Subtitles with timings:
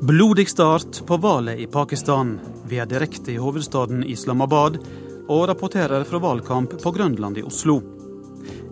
[0.00, 2.40] Blodig start på valget i Pakistan.
[2.64, 4.78] Vi er direkte i hovedstaden Islamabad
[5.28, 7.82] og rapporterer fra valgkamp på Grønland i Oslo.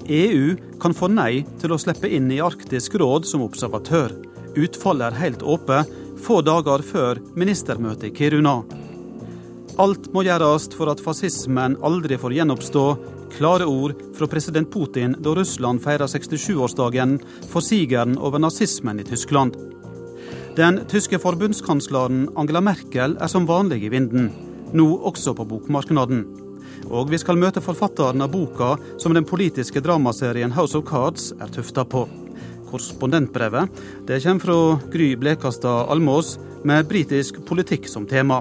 [0.09, 4.17] EU kan få nei til å slippe inn i Arktisk råd som observatør.
[4.57, 5.93] Utfallet er helt åpent
[6.25, 8.63] få dager før ministermøtet i Kiruna.
[9.79, 12.87] Alt må gjøres for at fascismen aldri får gjenoppstå.
[13.37, 17.19] Klare ord fra president Putin da Russland feirer 67-årsdagen
[17.53, 19.61] for sigeren over nazismen i Tyskland.
[20.59, 24.25] Den tyske forbundskansleren Angela Merkel er som vanlig i vinden,
[24.75, 26.17] nå også på bokmarkedet.
[26.91, 31.53] Og vi skal møte forfatteren av boka som den politiske dramaserien House of Cards er
[31.55, 32.09] tufta på.
[32.73, 33.71] Korrespondentbrevet
[34.09, 38.41] det kommer fra Gry Blekastad Almås med britisk politikk som tema.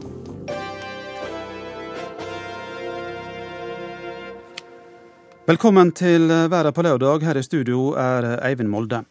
[5.46, 7.30] Velkommen til Verden på lørdag.
[7.30, 9.04] Her i studio er Eivind Molde.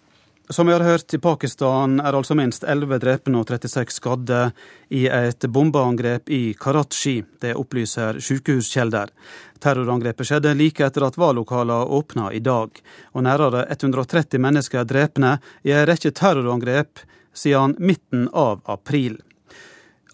[0.48, 4.52] Som vi har hørt, i Pakistan er altså minst 11 drepne og 36 skadde
[4.94, 7.16] i et bombeangrep i Karachi.
[7.42, 9.10] Det opplyser sykehuskjelder.
[9.58, 12.78] Terrorangrepet skjedde like etter at valglokalene åpna i dag.
[13.18, 15.32] Og nærmere 130 mennesker er drepne
[15.66, 17.02] i en rekke terrorangrep
[17.34, 19.18] siden midten av april.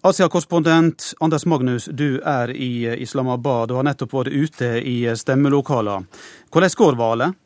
[0.01, 6.09] Asia-korrespondent Anders Magnus, du er i Islamabad og har nettopp vært ute i stemmelokalene.
[6.49, 7.39] Hvordan går valget?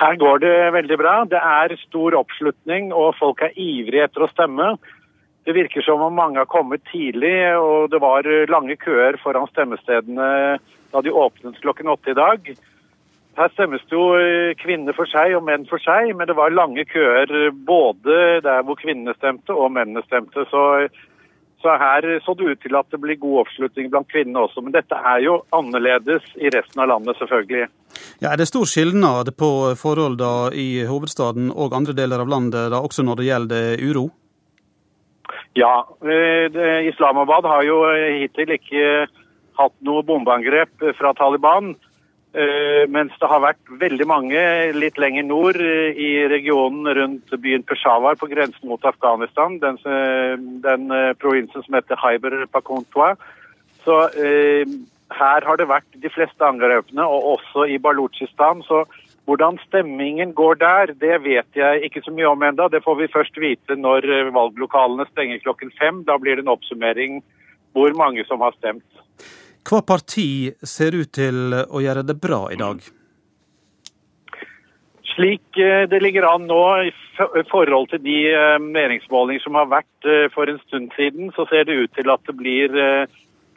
[0.00, 1.14] Her går det veldig bra.
[1.28, 4.72] Det er stor oppslutning, og folk er ivrige etter å stemme.
[5.44, 10.58] Det virker som om mange har kommet tidlig, og det var lange køer foran stemmestedene
[10.90, 12.48] da de åpnet klokken åtte i dag.
[13.38, 14.08] Her stemmes det jo
[14.60, 18.80] kvinner for seg og menn for seg, men det var lange køer både der hvor
[18.80, 20.44] kvinnene stemte og mennene stemte.
[20.50, 20.64] Så
[21.62, 24.62] så her så det ut til at det blir god oppslutning blant kvinnene også.
[24.64, 27.68] Men dette er jo annerledes i resten av landet, selvfølgelig.
[28.22, 29.50] Ja, er det stor skilnad på
[29.80, 34.08] forholdene i hovedstaden og andre deler av landet, da, også når det gjelder uro?
[35.58, 35.74] Ja,
[36.06, 37.82] eh, Islamabad har jo
[38.22, 39.08] hittil ikke
[39.60, 41.74] hatt noe bombeangrep fra Taliban.
[42.30, 44.40] Eh, mens det har vært veldig mange
[44.76, 50.36] litt lenger nord eh, i regionen rundt byen Peshawar på grensen mot Afghanistan, den, eh,
[50.62, 53.16] den provinsen som heter Haiber Pakhunkhwa.
[53.82, 54.62] Så eh,
[55.10, 58.62] her har det vært de fleste angrepene, og også i Balutsjistan.
[58.62, 58.84] Så
[59.26, 62.70] hvordan stemmingen går der, det vet jeg ikke så mye om enda.
[62.70, 66.04] Det får vi først vite når valglokalene stenger klokken fem.
[66.06, 67.24] Da blir det en oppsummering
[67.74, 68.86] hvor mange som har stemt.
[69.66, 72.80] Hva parti ser ut til å gjøre det bra i dag?
[75.10, 76.92] Slik eh, det ligger an nå i
[77.50, 81.66] forhold til de eh, meningsmålinger som har vært eh, for en stund siden, så ser
[81.68, 82.78] det ut til at det blir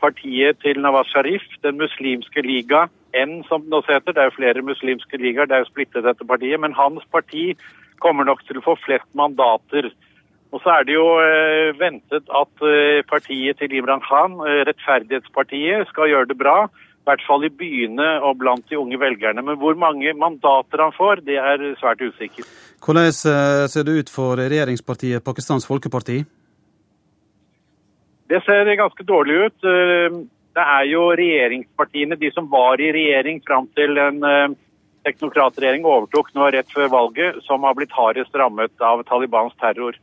[0.03, 4.11] partiet til Nawaz Sharif, Den muslimske liga, N som det nå heter.
[4.11, 6.59] Det er jo flere muslimske ligaer, det er jo splittet dette partiet.
[6.59, 7.53] Men hans parti
[8.03, 9.91] kommer nok til å få flest mandater.
[10.53, 15.87] Og så er det jo eh, ventet at eh, partiet til Imran Khan, eh, Rettferdighetspartiet,
[15.89, 16.67] skal gjøre det bra.
[17.03, 19.41] I hvert fall i byene og blant de unge velgerne.
[19.43, 22.47] Men hvor mange mandater han får, det er svært usikkert.
[22.85, 26.21] Hvordan ser det ut for regjeringspartiet Pakistans Folkeparti?
[28.31, 29.57] Det ser ganske dårlig ut.
[30.55, 34.23] Det er jo regjeringspartiene, de som var i regjering fram til en
[35.03, 39.99] teknokratregjering overtok nå rett før valget, som har blitt hardest rammet av Talibans terror.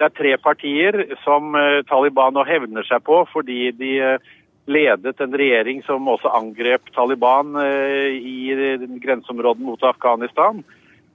[0.00, 4.30] Det er tre partier som eh, Taliban nå hevner seg på fordi de eh,
[4.70, 8.54] ledet en regjering som også angrep Taliban eh, i
[9.02, 10.62] grenseområdene mot Afghanistan.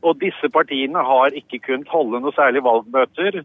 [0.05, 3.39] Og disse partiene har ikke kunnet holde noe særlig valgmøter.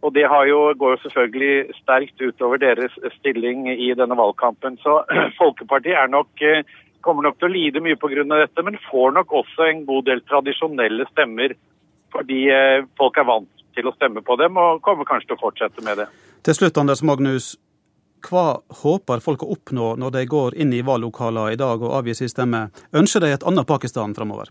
[0.00, 4.78] Og det jo, går jo selvfølgelig sterkt utover deres stilling i denne valgkampen.
[4.80, 5.02] Så
[5.40, 6.40] Folkepartiet nok,
[7.04, 8.24] kommer nok til å lide mye pga.
[8.32, 11.52] dette, men får nok også en god del tradisjonelle stemmer
[12.16, 12.46] fordi
[12.96, 16.02] folk er vant til å stemme på dem, og kommer kanskje til å fortsette med
[16.02, 16.10] det.
[16.46, 17.54] Til slutt, Anders Magnus.
[18.26, 22.16] Hva håper folk å oppnå når de går inn i valglokaler i dag og avgir
[22.18, 22.68] sin stemme?
[22.96, 24.50] Ønsker de et annet Pakistan framover?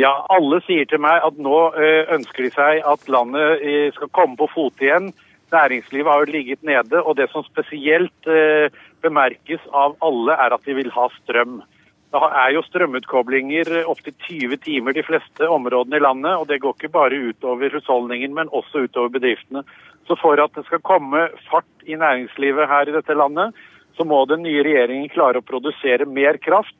[0.00, 4.08] Ja, alle sier til meg at nå eh, ønsker de seg at landet eh, skal
[4.16, 5.10] komme på fote igjen.
[5.52, 8.72] Næringslivet har jo ligget nede, og det som spesielt eh,
[9.04, 11.60] bemerkes av alle, er at de vil ha strøm.
[12.12, 16.34] Det er jo strømutkoblinger opptil 20 timer de fleste områdene i landet.
[16.36, 19.62] og Det går ikke bare utover husholdningen, men også utover bedriftene.
[20.06, 23.56] Så for at det skal komme fart i næringslivet her i dette landet,
[23.96, 26.76] så må den nye regjeringen klare å produsere mer kraft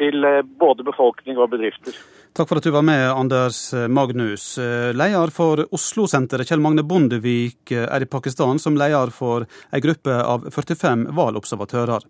[0.00, 1.92] til eh, både befolkning og bedrifter.
[2.32, 4.58] Takk for at du var med, Anders Magnus.
[4.58, 9.82] Eh, leder for Oslo-senteret, Kjell Magne Bondevik, eh, er i Pakistan som leder for en
[9.84, 12.06] gruppe av 45 valgobservatører.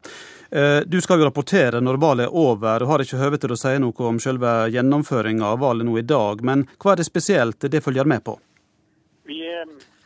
[0.52, 3.58] Eh, du skal jo rapportere når valget er over, og har ikke høve til å
[3.58, 6.46] si noe om selve gjennomføringa av valget nå i dag.
[6.46, 8.38] Men hva er det spesielt det følger med på?
[9.26, 9.42] Vi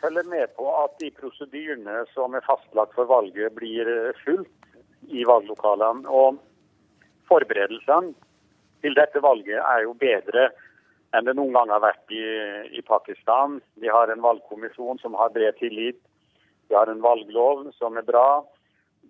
[0.00, 3.84] følger med på at de prosedyrene som er fastlagt for valget, blir
[4.24, 4.48] fulgt
[5.12, 6.08] i valglokalene.
[6.08, 6.40] Og
[7.28, 8.14] forberedelsene
[8.84, 10.50] til dette valget er jo bedre
[11.14, 12.26] enn det noen gang har vært i,
[12.76, 13.60] i Pakistan.
[13.80, 16.00] Vi har en valgkommisjon som har bred tillit.
[16.68, 18.42] Vi har en valglov som er bra.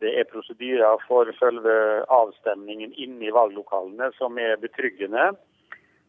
[0.01, 1.77] Det er prosedyrer for selve
[2.13, 5.31] avstemningen inne i valglokalene som er betryggende.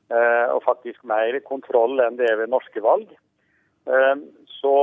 [0.07, 3.09] Eh, og faktisk mer kontroll enn det er ved norske valg.
[3.87, 4.13] Eh,
[4.59, 4.75] så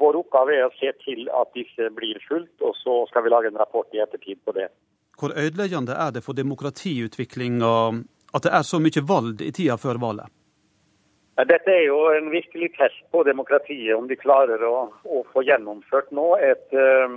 [0.00, 3.52] vår oppgave er å se til at disse blir fulgt, og så skal vi lage
[3.52, 4.68] en rapport i ettertid på det.
[5.20, 7.72] Hvor ødeleggende er det for demokratiutviklinga
[8.32, 10.30] at det er så mye valg i tida før valget?
[11.48, 16.10] Dette er jo en virkelig test på demokratiet, om de klarer å, å få gjennomført
[16.12, 17.14] nå et, eh,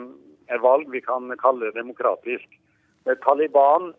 [0.47, 2.45] et, valg vi kan kalle demokratisk.
[3.25, 3.91] Taliban,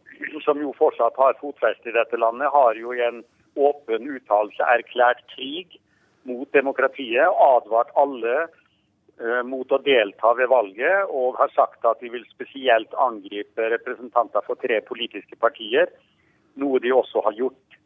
[0.47, 3.21] som jo fortsatt har fotfeste i dette landet, har jo i en
[3.61, 5.77] åpen uttalelse erklært krig
[6.25, 12.11] mot demokratiet, advart alle uh, mot å delta ved valget, og har sagt at de
[12.15, 15.93] vil spesielt angripe representanter for tre politiske partier,
[16.61, 17.79] noe de også har gjort.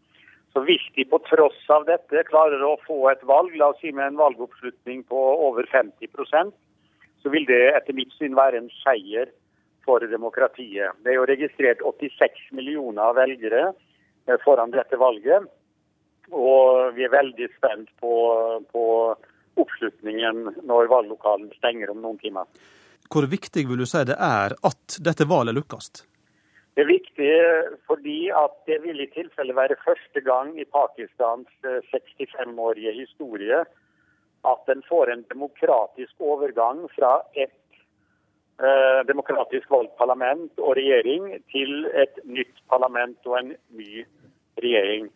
[0.53, 3.93] Så hvis de på tross av dette klarer å få et valg, la oss si
[3.93, 6.57] med en valgoppslutning på over 50%
[7.23, 9.31] så vil det etter mitt syn være en seier
[9.87, 10.97] for demokratiet.
[11.03, 15.49] Det er jo registrert 86 millioner velgere eh, foran dette valget.
[16.29, 18.13] Og vi er veldig spent på,
[18.73, 18.85] på
[19.59, 22.45] oppslutningen når valglokalen stenger om noen timer.
[23.09, 25.91] Hvor viktig vil du si det er at dette valget lykkes?
[26.79, 27.31] Det er viktig
[27.91, 31.51] fordi at det vil i tilfelle være første gang i Pakistans
[31.91, 33.65] 65-årige eh, historie
[34.47, 37.59] at en får en demokratisk overgang fra et
[38.63, 44.07] eh, demokratisk valgt parlament og regjering til et nytt parlament og en ny
[44.63, 45.11] regjering.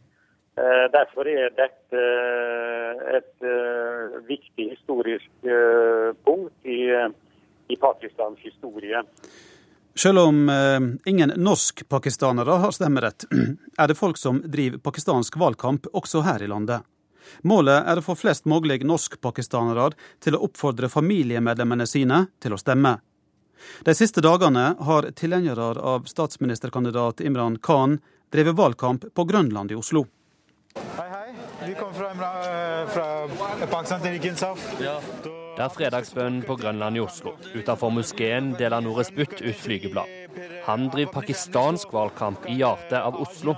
[0.59, 6.93] Eh, derfor er dette eh, et eh, viktig historisk uh, punkt i,
[7.69, 9.01] i, Pakistans historie.
[9.95, 10.81] Selv om uh,
[11.11, 13.25] ingen norsk-pakistanere har stemmerett,
[13.79, 16.81] er det folk som driver pakistansk valgkamp også her i landet.
[17.43, 19.93] Målet er å få flest mulig norsk-pakistanere
[20.23, 22.97] til å oppfordre familiemedlemmene sine til å stemme.
[23.87, 28.01] De siste dagene har tilhengere av statsministerkandidat Imran Khan
[28.33, 30.07] drevet valgkamp på Grønland i Oslo.
[30.75, 31.69] Hei, hei.
[31.69, 33.07] Vi kommer fra, eh, fra
[33.67, 34.81] Pakistan til Rikinsaf.
[34.81, 35.01] Ja.
[35.63, 37.37] Det er fredagsbønnen på Grønland i Oslo.
[37.55, 40.09] Utenfor moskeen deler Nores Butt ut flygeblad.
[40.67, 43.55] Han driver pakistansk valgkamp i hjertet av Oslo.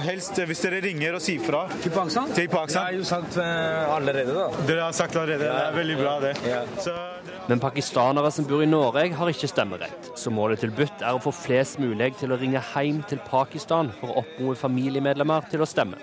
[0.00, 1.66] Helst hvis dere ringer og sier fra.
[1.82, 2.32] Til Pakistan?
[2.32, 2.86] Til Pakistan.
[2.88, 4.64] Det er jo sagt eh, allerede, da.
[4.64, 5.44] Dere har sagt allerede.
[5.44, 6.32] Det er veldig bra, det.
[6.48, 6.62] Ja.
[6.80, 6.96] Så,
[7.52, 10.08] Men pakistanere som bor i Norge, har ikke stemmerett.
[10.16, 13.92] Så målet til Butt er å få flest mulig til å ringe hjem til Pakistan
[14.00, 16.00] for å oppmode familiemedlemmer til å stemme.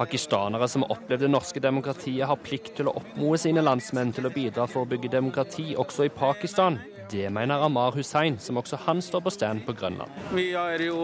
[0.00, 4.30] Pakistanere som har opplevd det norske demokratiet, har plikt til å oppmode sine landsmenn til
[4.30, 6.78] å bidra for å bygge demokrati også i Pakistan.
[7.10, 10.14] Det mener Amar Hussein, som også han står på stand på Grønland.
[10.32, 10.46] Vi,
[10.86, 11.00] jo,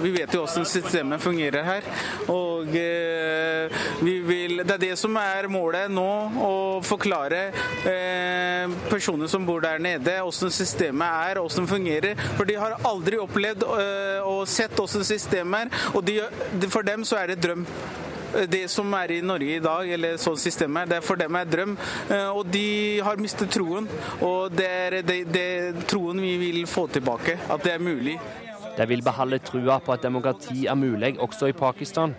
[0.00, 1.88] vi vet jo hvordan systemet fungerer her.
[2.32, 6.08] Og eh, vil, det er det som er målet nå,
[6.40, 6.52] å
[6.86, 7.42] forklare
[7.84, 12.28] eh, personer som bor der nede, hvordan systemet er, hvordan det fungerer.
[12.38, 16.22] For de har aldri opplevd eh, og sett hvordan systemet er, og de,
[16.72, 17.68] for dem så er det drøm
[18.50, 21.48] det som er i Norge i dag, eller sånn systemet, det er for dem er
[21.48, 21.76] drøm.
[22.08, 23.88] Eh, og de har mistet troen.
[24.20, 28.18] Og det er det, det troen vi vil få tilbake, at det er mulig.
[28.76, 32.14] De vil beholde trua på at demokrati er mulig også i Pakistan.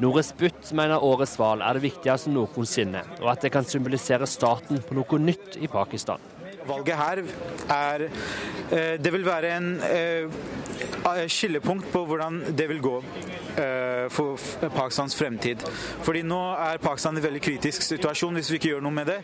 [0.00, 4.80] Nores Butt mener årets valg er det viktigste noensinne, og at det kan symbolisere starten
[4.80, 6.22] på noe nytt i Pakistan.
[6.70, 7.20] Valget her
[7.72, 10.40] er eh, Det vil være en eh,
[11.30, 12.94] skillepunkt på hvordan det vil gå
[13.60, 14.40] eh, for
[14.74, 15.62] Pakistans fremtid.
[16.04, 19.10] Fordi nå er Pakistan i en veldig kritisk situasjon hvis vi ikke gjør noe med
[19.10, 19.18] det.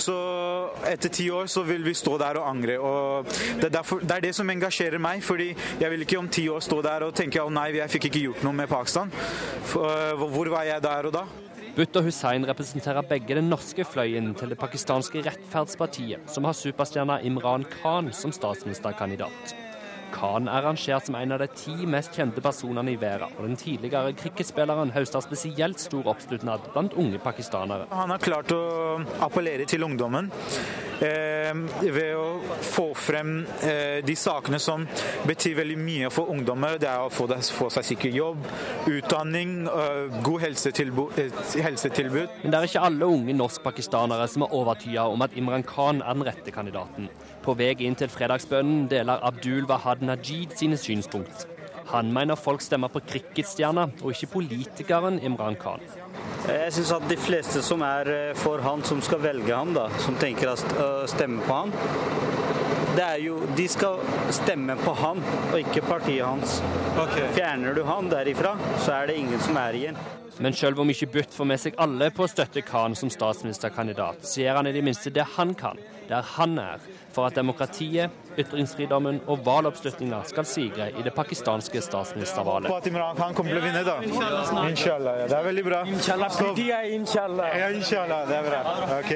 [0.00, 0.16] Så
[0.88, 2.78] etter ti år så vil vi stå der og angre.
[2.78, 6.30] Og det, er derfor, det er det som engasjerer meg, fordi jeg vil ikke om
[6.32, 9.12] ti år stå der og tenke å nei, jeg fikk ikke gjort noe med Pakistan.
[9.72, 11.26] Hvor var jeg der og da?
[11.72, 17.64] Butta Hussein representerer begge den norske fløyen til det pakistanske rettferdspartiet, som har superstjerna Imran
[17.78, 19.71] Khan som statsministerkandidat.
[20.12, 23.58] Khan er rangert som en av de ti mest kjente personene i verden, og den
[23.60, 27.88] tidligere cricketspilleren høster spesielt stor oppslutnad blant unge pakistanere.
[27.92, 28.62] Han har klart å
[29.24, 30.30] appellere til ungdommen
[31.02, 31.52] eh,
[31.82, 32.26] ved å
[32.62, 34.86] få frem eh, de sakene som
[35.28, 36.78] betyr veldig mye for ungdommer.
[36.82, 38.46] Det er å få, få seg sikker jobb,
[38.90, 42.40] utdanning, eh, god helsetilbud, eh, helsetilbud.
[42.42, 46.18] Men det er ikke alle unge norsk-pakistanere som er overtyda om at Imran Khan er
[46.18, 47.10] den rette kandidaten.
[47.42, 51.46] På vei inn til fredagsbønnen deler Abdul Wahad Najid sine synspunkt.
[51.90, 55.82] Han mener folk stemmer på cricketstjerna og ikke politikeren Imran Khan.
[56.46, 59.88] Jeg syns at de fleste som er eh, for han, som skal velge ham, da,
[60.02, 61.74] som tenker å stemme på han,
[62.92, 64.00] det er jo, De skal
[64.36, 66.58] stemme på han, og ikke partiet hans.
[67.00, 67.24] Okay.
[67.32, 68.52] Fjerner du han derifra,
[68.84, 70.00] så er det ingen som er igjen.
[70.42, 74.24] Men selv om ikke Butt får med seg alle på å støtte Khan som statsministerkandidat,
[74.28, 78.10] så gjør han i det minste det han kan, der han er, for at demokratiet,
[78.38, 82.70] ytringsfriheten og valgoppslutninga skal sigre i det pakistanske statsministervalget.
[82.72, 83.96] På at Imran Khan kommer til å vinne, da?
[84.68, 85.22] Inshallah.
[85.22, 85.30] Ja.
[85.30, 85.80] Det er veldig bra.
[85.86, 86.38] Inshallah.
[86.98, 87.58] Inshallah.
[87.58, 88.28] Ja, inshallah.
[88.28, 88.62] Det er bra.
[88.98, 89.12] Ok.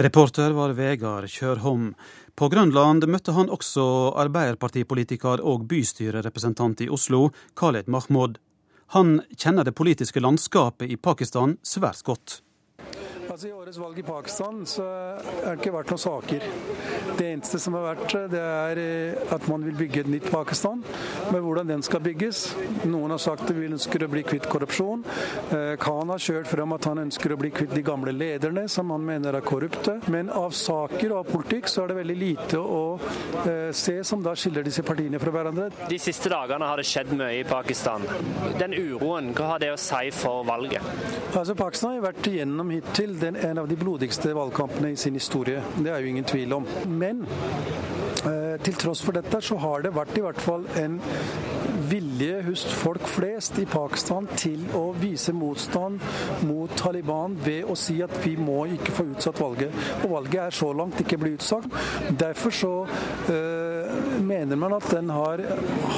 [0.00, 1.94] Reporter var Vegard Kjørholm.
[2.38, 3.82] På Grønland møtte han også
[4.22, 7.26] arbeiderpartipolitiker og bystyrerepresentant i Oslo,
[7.58, 8.38] Khaled Mahmoud.
[8.94, 12.40] Han kjenner det politiske landskapet i Pakistan svært godt.
[13.30, 16.46] Altså I årets valg i Pakistan så har det ikke vært noen saker.
[17.14, 20.80] Det eneste som har vært, det er eh, at man vil bygge et nytt Pakistan.
[21.30, 22.40] Men hvordan den skal bygges
[22.90, 25.04] Noen har sagt at de ønsker å bli kvitt korrupsjon.
[25.54, 28.90] Eh, Khan har kjørt frem at han ønsker å bli kvitt de gamle lederne, som
[28.90, 30.00] han mener er korrupte.
[30.10, 32.82] Men av saker og av politikk så er det veldig lite å
[33.44, 35.68] eh, se som da skiller disse partiene fra hverandre.
[35.86, 38.10] De siste dagene har det skjedd mye i Pakistan.
[38.58, 40.82] Den uroen, hva har det å si for valget?
[41.30, 45.62] Altså Pakistan har vært igjennom hittil den, en av de blodigste valgkampene i sin historie.
[45.78, 46.66] Det er jo ingen tvil om.
[46.88, 47.22] Men
[48.26, 51.00] eh, til tross for dette så har det vært i hvert fall en
[51.90, 56.00] vilje hos folk flest i Pakistan til å vise motstand
[56.46, 59.74] mot Taliban ved å si at vi må ikke få utsatt valget.
[60.04, 61.66] Og valget er så langt ikke blitt utsatt.
[62.20, 62.72] Derfor så
[63.32, 65.42] øh, mener man at den har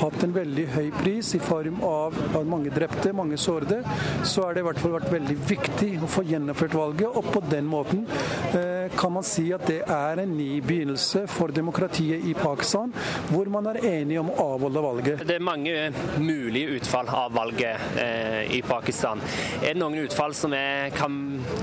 [0.00, 3.82] hatt en veldig høy pris i form av, av mange drepte, mange sårede.
[4.28, 7.42] Så er det i hvert fall vært veldig viktig å få gjennomført valget, og på
[7.50, 12.34] den måten øh, kan man si at det er en ny begynnelse for demokratiet i
[12.38, 12.92] Pakistan,
[13.30, 15.26] hvor man er enige om å avholde valget.
[15.28, 15.74] Det er mange
[16.22, 19.22] mulige utfall av valget eh, i Pakistan.
[19.62, 21.16] Er det noen utfall som er, kan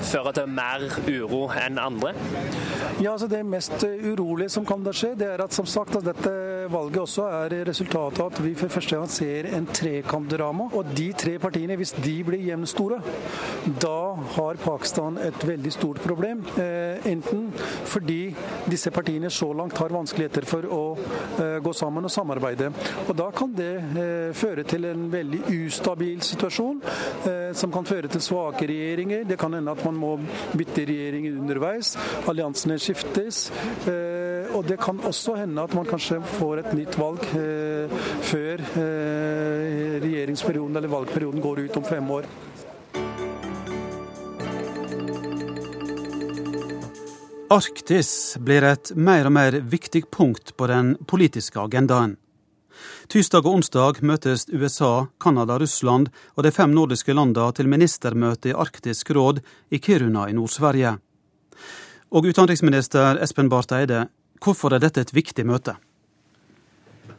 [0.09, 2.13] føre til mer uro enn andre?
[2.99, 6.07] Ja, altså Det mest urolige som kan da skje, det er at som sagt at
[6.07, 6.33] dette
[6.71, 10.69] valget også er resultatet av at vi for første gang ser en trekantdrama.
[10.77, 12.99] Og de tre partiene, hvis de blir jevnstore,
[13.81, 13.99] da
[14.35, 16.43] har Pakistan et veldig stort problem.
[16.59, 17.49] Eh, enten
[17.89, 18.35] fordi
[18.69, 22.71] disse partiene så langt har vanskeligheter for å eh, gå sammen og samarbeide.
[23.07, 26.81] Og da kan det eh, føre til en veldig ustabil situasjon,
[27.29, 29.25] eh, som kan føre til svake regjeringer.
[29.29, 30.15] Det kan hende at man må
[30.53, 31.95] bytte regjering underveis.
[32.29, 33.47] Alliansene skiftes.
[33.87, 38.63] Eh, og det kan også hende at man kanskje får et nytt valg eh, før
[38.81, 42.29] eh, regjeringsperioden eller valgperioden går ut om fem år.
[47.49, 52.13] Arktis blir et mer og mer viktig punkt på den politiske agendaen.
[53.09, 58.53] Tirsdag og onsdag møtes USA, Canada, Russland og de fem nordiske landene til ministermøte i
[58.53, 59.39] Arktisk råd
[59.73, 60.91] i Kiruna i Nord-Sverige.
[62.13, 64.03] Og utenriksminister Espen Barth Eide,
[64.45, 65.73] hvorfor er dette et viktig møte?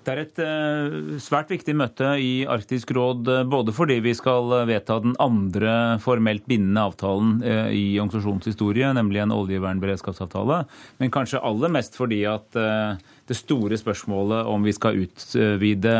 [0.00, 4.48] Det er et uh, svært viktig møte i Arktisk råd, uh, både fordi vi skal
[4.54, 10.62] uh, vedta den andre formelt bindende avtalen i organisasjonens historie, nemlig en oljevernberedskapsavtale,
[11.02, 15.94] men kanskje aller mest fordi at det store spørsmålet om vi skal utvide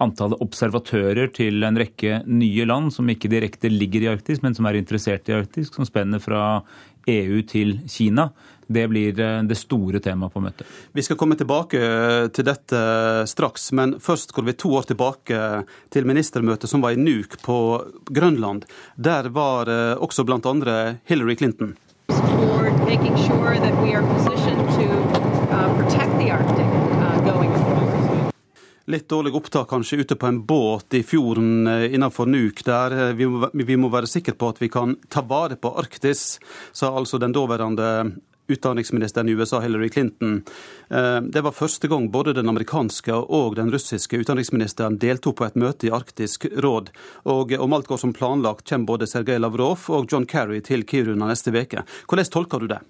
[0.00, 4.68] antallet observatører til en rekke nye land som ikke direkte ligger i Arktis, men som
[4.68, 6.62] er interessert i Arktis, som spenner fra
[7.10, 8.30] EU til Kina.
[8.70, 10.66] Det blir eh, det store temaet på møtet.
[10.94, 12.82] Vi skal komme tilbake eh, til dette
[13.26, 15.40] straks, men først går vi to år tilbake
[15.90, 17.58] til ministermøtet som var i Nuuk på
[18.14, 18.68] Grønland.
[18.94, 20.38] Der var eh, også bl.a.
[21.10, 21.74] Hillary Clinton.
[22.10, 24.86] Sure that we are positioned to
[25.54, 26.70] uh, protect the Arctic
[28.90, 33.12] Litt dårlig opptak kanskje ute på en båt i fjorden eh, innenfor Nuuk, der eh,
[33.14, 36.40] vi må, vi må være sikre på at vi kan ta vare på Arktis,
[36.74, 37.86] sa altså den daværende
[38.50, 40.42] utenriksministeren i USA, Hillary Clinton.
[40.90, 45.58] Eh, det var første gang både den amerikanske og den russiske utenriksministeren deltok på et
[45.58, 46.92] møte i Arktisk råd.
[47.30, 51.30] Og om alt går som planlagt, kommer både Sergej Lavrov og John Kerry til Kiruna
[51.30, 51.84] neste uke.
[52.08, 52.82] Hvordan tolker du det?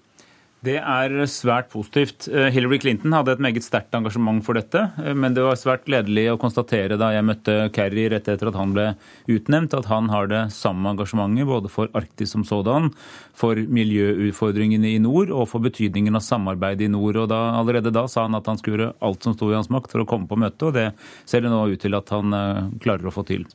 [0.61, 2.27] Det er svært positivt.
[2.29, 4.83] Eh, Hillary Clinton hadde et meget sterkt engasjement for dette.
[5.01, 8.59] Eh, men det var svært gledelig å konstatere da jeg møtte Kerry rett etter at
[8.59, 8.91] han ble
[9.25, 12.91] utnevnt, at han har det samme engasjementet både for Arktis som sådan,
[13.33, 17.23] for miljøutfordringene i nord og for betydningen av samarbeid i nord.
[17.23, 19.73] Og da, Allerede da sa han at han skulle gjøre alt som sto i hans
[19.73, 20.91] makt for å komme på møtet, og det
[21.25, 23.49] ser det nå ut til at han eh, klarer å få til.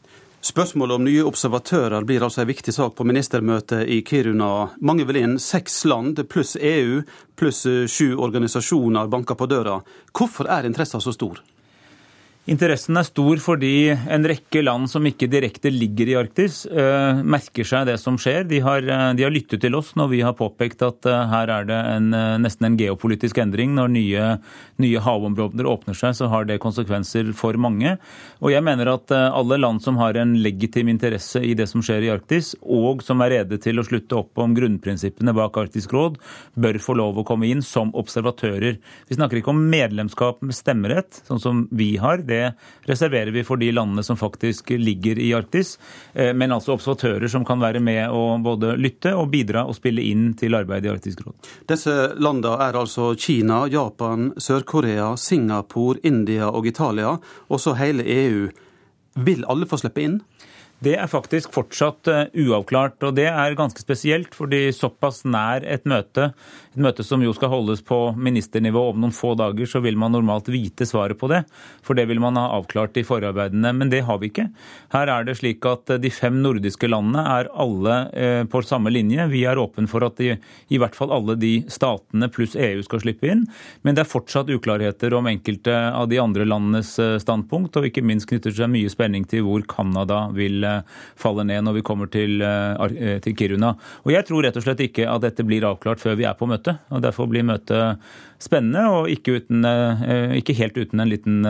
[0.47, 4.51] Spørsmålet om nye observatører blir altså en viktig sak på ministermøtet i Kiruna.
[4.79, 7.01] Mange vil inn seks land pluss EU
[7.35, 9.81] pluss sju organisasjoner banker på døra.
[10.15, 11.43] Hvorfor er interessen så stor?
[12.47, 17.67] Interessen er stor fordi en rekke land som ikke direkte ligger i Arktis, uh, merker
[17.67, 18.45] seg det som skjer.
[18.47, 21.51] De har, uh, de har, lyttet til oss når vi har påpekt at uh, her
[21.51, 22.07] er det en,
[22.39, 23.73] nesten en geopolitisk endring.
[23.75, 24.29] Når nye,
[24.79, 27.97] nye, havområder åpner seg, så har det konsekvenser for mange.
[28.39, 32.07] Og jeg mener at alle land som har en legitim interesse i det som skjer
[32.07, 36.23] i Arktis, og som er rede til å slutte opp om grunnprinsippene bak Arktisk råd,
[36.55, 38.79] bør få lov å komme inn som observatører.
[39.11, 42.23] Vi snakker ikke om medlemskap med stemmerett, sånn som vi har.
[42.23, 45.77] Det det reserverer vi for de landene som faktisk ligger i Arktis.
[46.15, 50.05] Eh, men altså observatører som kan være med og både lytte og bidra og spille
[50.05, 51.51] inn til arbeidet i Arktisk råd.
[51.73, 57.17] Disse landene er altså Kina, Japan, Sør-Korea, Singapore, India og Italia,
[57.49, 58.47] og så hele EU.
[59.27, 60.19] Vil alle få slippe inn?
[60.85, 63.01] Det er faktisk fortsatt eh, uavklart.
[63.09, 66.35] og Det er ganske spesielt, fordi såpass nær et møte,
[66.75, 70.13] et møte som jo skal holdes på ministernivå om noen få dager, så vil man
[70.13, 71.47] normalt vite svaret på det.
[71.87, 74.51] For det vil man ha avklart i forarbeidene, men det har vi ikke.
[74.93, 78.93] Her er det slik at eh, de fem nordiske landene er alle eh, på samme
[78.93, 79.31] linje.
[79.33, 80.37] Vi er åpne for at de,
[80.69, 83.47] i hvert fall alle de statene pluss EU skal slippe inn.
[83.81, 86.93] Men det er fortsatt uklarheter om enkelte av de andre landenes
[87.25, 90.66] standpunkt, og ikke minst knytter seg mye spenning til hvor Canada vil
[91.17, 93.75] faller ned når vi kommer til, eh, eh, til Kiruna.
[94.05, 96.49] Og Jeg tror rett og slett ikke at dette blir avklart før vi er på
[96.49, 96.79] møtet.
[96.91, 97.99] og Derfor blir møtet
[98.39, 101.43] spennende, og ikke, uten, eh, ikke helt uten en liten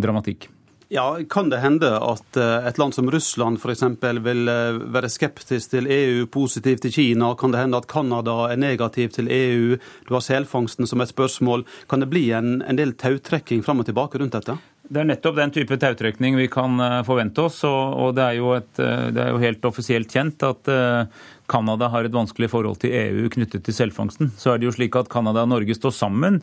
[0.00, 0.48] dramatikk.
[0.88, 3.82] Ja, Kan det hende at et land som Russland f.eks.
[4.00, 7.34] vil være skeptisk til EU, positiv til Kina?
[7.34, 9.76] Kan det hende at Canada er negativ til EU?
[10.06, 11.64] Du har selfangsten som et spørsmål.
[11.88, 14.58] Kan det bli en, en del tautrekking fram og tilbake rundt dette?
[14.84, 17.62] Det er nettopp den type tautrekning vi kan eh, forvente oss.
[17.64, 22.04] Og, det, er et, eh, det, er jo helt offisielt kjent at eh, Canada har
[22.04, 24.34] et vanskelig forhold til EU knyttet til selfangsten.
[24.36, 26.42] Så er det jo slik at Canada og Norge står sammen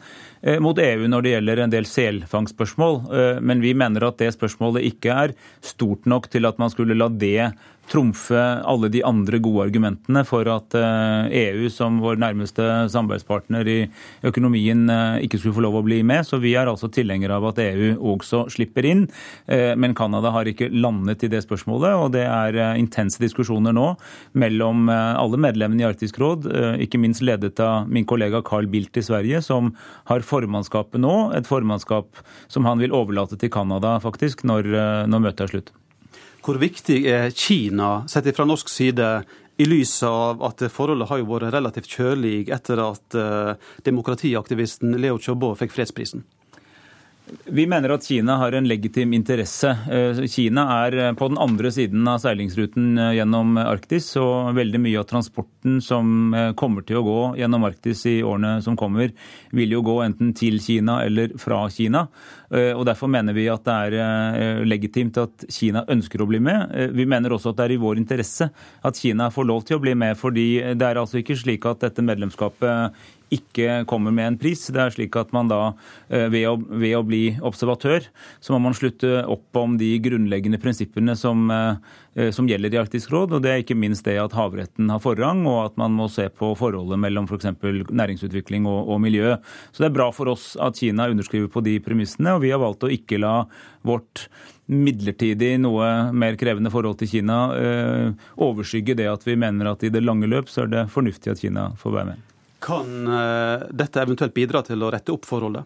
[0.61, 2.95] mot EU når det gjelder en del selfangstspørsmål.
[3.45, 5.33] Men vi mener at det spørsmålet ikke er
[5.65, 7.51] stort nok til at man skulle la det
[7.91, 13.79] trumfe alle de andre gode argumentene for at EU eh, som vår nærmeste samarbeidspartner i
[14.27, 16.23] økonomien eh, ikke skulle få lov å bli med.
[16.27, 19.05] Så vi er altså tilhengere av at EU også slipper inn.
[19.51, 23.87] Eh, men Canada har ikke landet i det spørsmålet, og det er intense diskusjoner nå
[24.37, 26.47] mellom alle medlemmene i Arktisk råd,
[26.83, 29.73] ikke minst ledet av min kollega Carl Bildt i Sverige, som
[30.09, 31.15] har formannskapet nå.
[31.37, 34.71] Et formannskap som han vil overlate til Canada, faktisk, når,
[35.11, 35.77] når møtet er slutt.
[36.41, 39.09] Hvor viktig er Kina, sett fra norsk side,
[39.61, 43.51] i lys av at forholdet har jo vært relativt kjølig etter at uh,
[43.85, 46.23] demokratiaktivisten Leo Chobo fikk fredsprisen?
[47.45, 49.71] Vi mener at Kina har en legitim interesse.
[49.91, 54.99] Eh, Kina er eh, på den andre siden av seilingsruten gjennom Arktis, og veldig mye
[54.99, 59.13] av transporten som kommer til å gå gjennom Arktis i årene som kommer,
[59.55, 62.07] vil jo gå enten til Kina eller fra Kina.
[62.51, 66.41] Eh, og Derfor mener vi at det er eh, legitimt at Kina ønsker å bli
[66.43, 66.73] med.
[66.75, 69.79] Eh, vi mener også at det er i vår interesse at Kina får lov til
[69.79, 70.17] å bli med.
[70.19, 72.91] fordi det er altså ikke slik at dette medlemskapet
[73.31, 74.65] ikke kommer med en pris.
[74.67, 75.59] Det er slik at man da,
[76.09, 78.07] ved å, ved å, bli observatør,
[78.43, 81.47] så må man slutte opp om de grunnleggende prinsippene som,
[82.35, 83.37] som gjelder i Arktisk råd.
[83.37, 86.27] og Det er ikke minst det at havretten har forrang, og at man må se
[86.27, 87.51] på forholdet mellom f.eks.
[87.61, 89.35] For næringsutvikling og, og, miljø.
[89.71, 92.35] Så det er bra for oss at Kina underskriver på de premissene.
[92.35, 93.35] og vi har valgt å ikke la
[93.87, 94.27] vårt
[94.71, 99.91] midlertidig noe mer krevende forhold til Kina øh, overskygge det at vi mener at i
[99.91, 102.30] det lange løp så er det fornuftig at Kina får være med.
[102.61, 105.65] Kan øh, dette eventuelt bidra til å rette opp forholdet?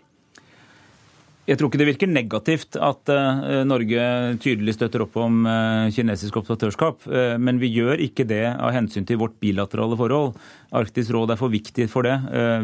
[1.46, 4.06] Jeg tror ikke det virker negativt at uh, Norge
[4.42, 7.06] tydelig støtter opp om uh, kinesisk observatørskap.
[7.38, 10.34] Men vi gjør ikke det av hensyn til vårt bilaterale forhold.
[10.74, 12.16] Arktisk råd er for viktig for det.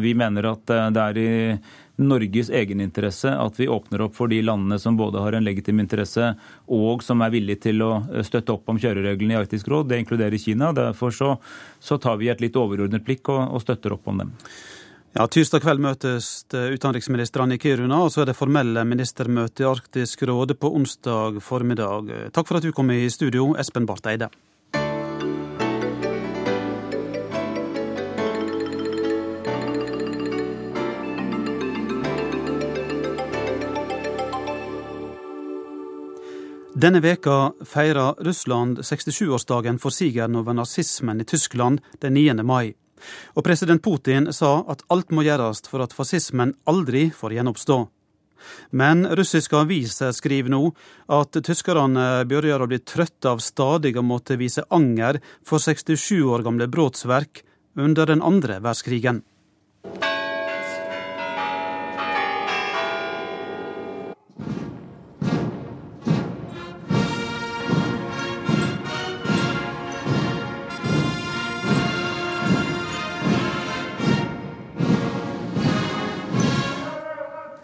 [0.02, 1.30] Vi mener at det er i
[2.04, 6.32] Norges egeninteresse at vi åpner opp for de landene som både har en legitim interesse
[6.72, 9.90] og som er villige til å eh, støtte opp om kjørereglene i Arktisk råd.
[9.90, 10.72] Det inkluderer Kina.
[10.76, 11.32] Derfor så,
[11.80, 14.36] så tar vi et litt overordnet blikk og, og støtter opp om dem.
[15.12, 20.24] Ja, Tirsdag kveld møtes utenriksministrene i Kiruna, og så er det formelle ministermøte i Arktisk
[20.30, 22.08] råd på onsdag formiddag.
[22.32, 24.30] Takk for at du kom i studio, Espen Barth Eide.
[36.74, 42.32] Denne veka feirer Russland 67-årsdagen for sigeren over nazismen i Tyskland den 9.
[42.48, 42.72] mai.
[43.36, 47.76] Og president Putin sa at alt må gjøres for at fascismen aldri får gjenoppstå.
[48.72, 50.62] Men russiske aviser skriver nå
[51.12, 56.46] at tyskerne begynner å bli trøtte av stadig å måtte vise anger for 67 år
[56.46, 57.44] gamle brotsverk
[57.76, 59.20] under den andre verdenskrigen.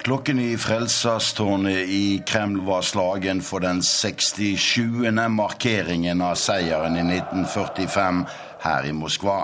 [0.09, 4.81] Klokken i Frelsastårnet i Kreml var slagen for den 67.
[5.29, 8.23] markeringen av seieren i 1945
[8.63, 9.37] her i Moskva.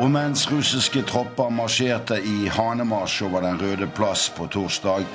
[0.00, 5.06] Og mens russiske tropper marsjerte i hanemarsj over Den røde plass på torsdag,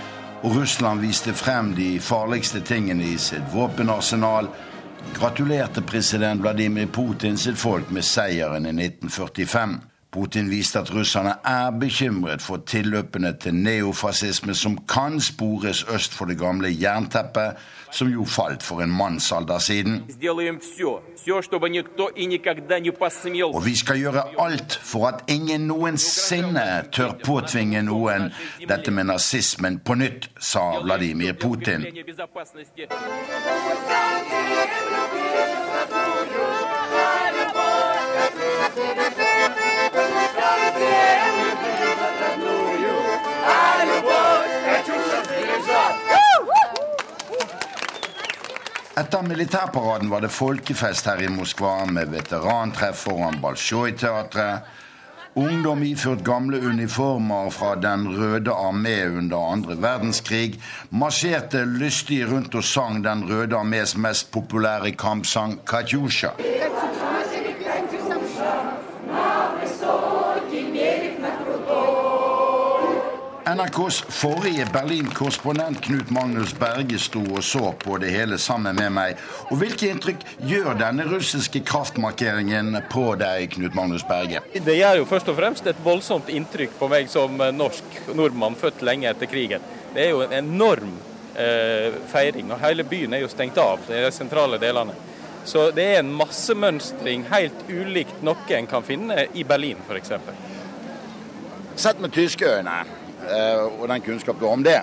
[0.44, 4.48] og Russland viste frem de farligste tingene i sitt våpenarsenal,
[5.20, 9.91] gratulerte president Vladimir Putin sitt folk med seieren i 1945.
[10.12, 16.26] Putin viste at russerne er bekymret for tilløpene til neofascisme som kan spores øst for
[16.26, 17.56] det gamle jernteppet,
[17.92, 20.04] som jo falt for en mannsalder siden.
[23.54, 28.34] Og vi skal gjøre alt for at ingen noensinne tør påtvinge noen
[28.68, 31.88] dette med nazismen på nytt, sa Vladimir Putin.
[49.02, 54.68] Etter militærparaden var det folkefest her i Moskva med veterantreff foran Balsjoj-teatret.
[55.40, 62.64] Ungdom iført gamle uniformer fra Den røde armé under andre verdenskrig marsjerte lystig rundt og
[62.68, 66.36] sang Den røde armés mest populære kampsang, Katjusja.
[73.62, 79.20] NRKs forrige Berlin-korrespondent Knut Magnus Berge sto og så på det hele sammen med meg.
[79.52, 84.42] Og Hvilke inntrykk gjør denne russiske kraftmarkeringen på deg, Knut Magnus Berge?
[84.56, 88.82] Det gjør jo først og fremst et voldsomt inntrykk på meg som norsk nordmann født
[88.88, 89.62] lenge etter krigen.
[89.94, 90.96] Det er jo en enorm
[91.36, 94.98] eh, feiring, og hele byen er jo stengt av, de sentrale delene.
[95.46, 100.18] Så det er en massemønstring helt ulikt noe en kan finne i Berlin f.eks.
[101.82, 102.82] Sett med tyske øyne,
[103.22, 104.80] og den kunnskap du har om det.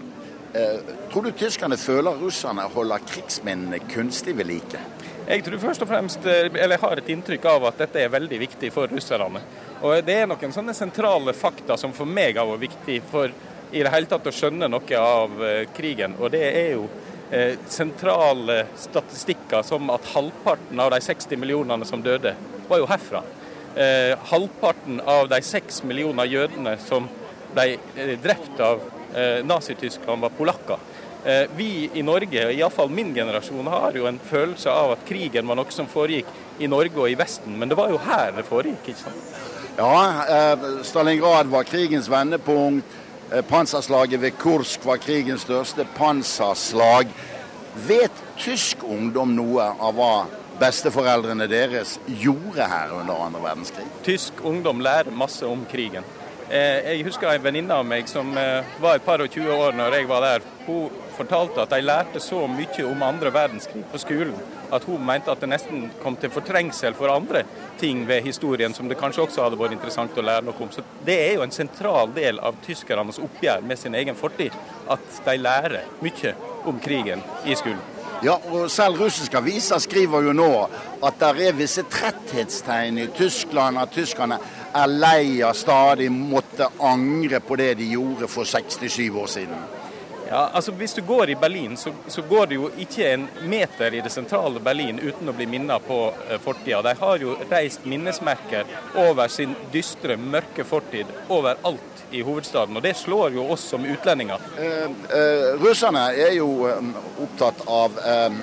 [0.52, 0.80] Eh,
[1.12, 4.80] tror du tyskerne føler russerne holder krigsminnene kunstig ved like?
[5.28, 8.08] Jeg tror først og fremst, eh, eller jeg har et inntrykk av at dette er
[8.08, 9.42] veldig viktig for russerne.
[9.82, 13.28] Og Det er noen sånne sentrale fakta som for meg har vært viktig for
[13.72, 15.30] i det hele tatt å skjønne noe av
[15.76, 16.16] krigen.
[16.18, 16.88] Og det er jo
[17.30, 22.34] eh, sentrale statistikker som at halvparten av de 60 millionene som døde,
[22.68, 23.22] var jo herfra.
[23.76, 27.08] Eh, halvparten av de 6 millioner jødene som
[27.58, 28.82] ble eh, drept av
[29.14, 30.78] eh, Nazi-Tyskland, var polakker.
[31.24, 35.58] Eh, vi i Norge, iallfall min generasjon, har jo en følelse av at krigen var
[35.58, 36.30] noe som foregikk
[36.62, 39.34] i Norge og i Vesten, men det var jo her det foregikk, ikke sant?
[39.78, 42.96] Ja, Stalingrad var krigens vendepunkt.
[43.46, 47.12] Panserslaget ved Kursk var krigens største panserslag.
[47.86, 50.12] Vet tysk ungdom noe av hva
[50.58, 53.86] besteforeldrene deres gjorde her under andre verdenskrig?
[54.02, 56.06] Tysk ungdom lærer masse om krigen.
[56.48, 59.74] Eh, jeg husker en venninne av meg som eh, var et par og 20 år
[59.76, 60.46] når jeg var der.
[60.64, 64.38] Hun fortalte at de lærte så mye om andre verdenskrig på skolen
[64.72, 67.42] at hun mente at det nesten kom til fortrengsel for andre
[67.80, 70.72] ting ved historien som det kanskje også hadde vært interessant å lære noe om.
[70.72, 74.56] Så Det er jo en sentral del av tyskernes oppgjør med sin egen fortid,
[74.88, 76.34] at de lærer mye
[76.64, 77.84] om krigen i skolen.
[78.18, 80.50] Ja, og selv russiske aviser skriver jo nå
[81.06, 84.40] at det er visse tretthetstegn i Tyskland, at tyskerne
[84.74, 89.68] er lei av stadig måtte angre på det de gjorde for 67 år siden.
[90.28, 93.94] Ja, altså Hvis du går i Berlin, så, så, går det jo ikke en meter
[93.94, 96.82] i det sentrale Berlin uten å bli minnet på uh, fortida.
[96.84, 98.68] De har jo reist minnesmerker
[99.08, 102.76] over sin dystre, mørke fortid overalt i hovedstaden.
[102.76, 104.40] Og det slår jo oss som utlendinger.
[104.58, 104.84] Eh,
[105.18, 108.38] eh, russerne er jo um, opptatt av eh,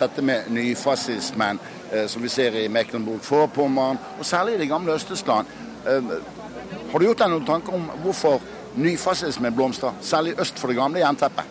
[0.00, 1.60] dette med nyfascismen,
[2.08, 5.46] som vi ser i Mecklenburg-Vorpommern, og særlig i det gamle Øst-Tyskland.
[5.84, 8.40] har du gjort deg noen tanker om hvorfor
[8.74, 11.44] nyfascismen blomstrer, særlig øst for det gamle jernteppet.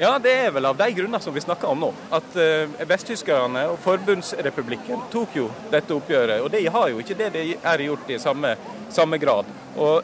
[0.00, 1.90] Ja, det er vel av de grunner som vi snakker om nå.
[2.10, 6.40] At uh, vesttyskerne og forbundsrepublikken tok jo dette oppgjøret.
[6.40, 8.54] Og de har jo ikke det de er gjort i samme,
[8.88, 9.50] samme grad.
[9.76, 10.02] Og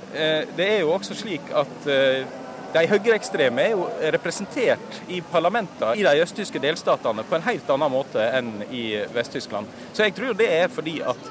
[0.57, 1.89] det er jo også slik at
[2.77, 7.93] de høyreekstreme er jo representert i parlamentene i de østtyske delstatene på en helt annen
[7.93, 8.85] måte enn i
[9.15, 9.71] Vest-Tyskland.
[9.93, 11.31] Så jeg tror det er fordi at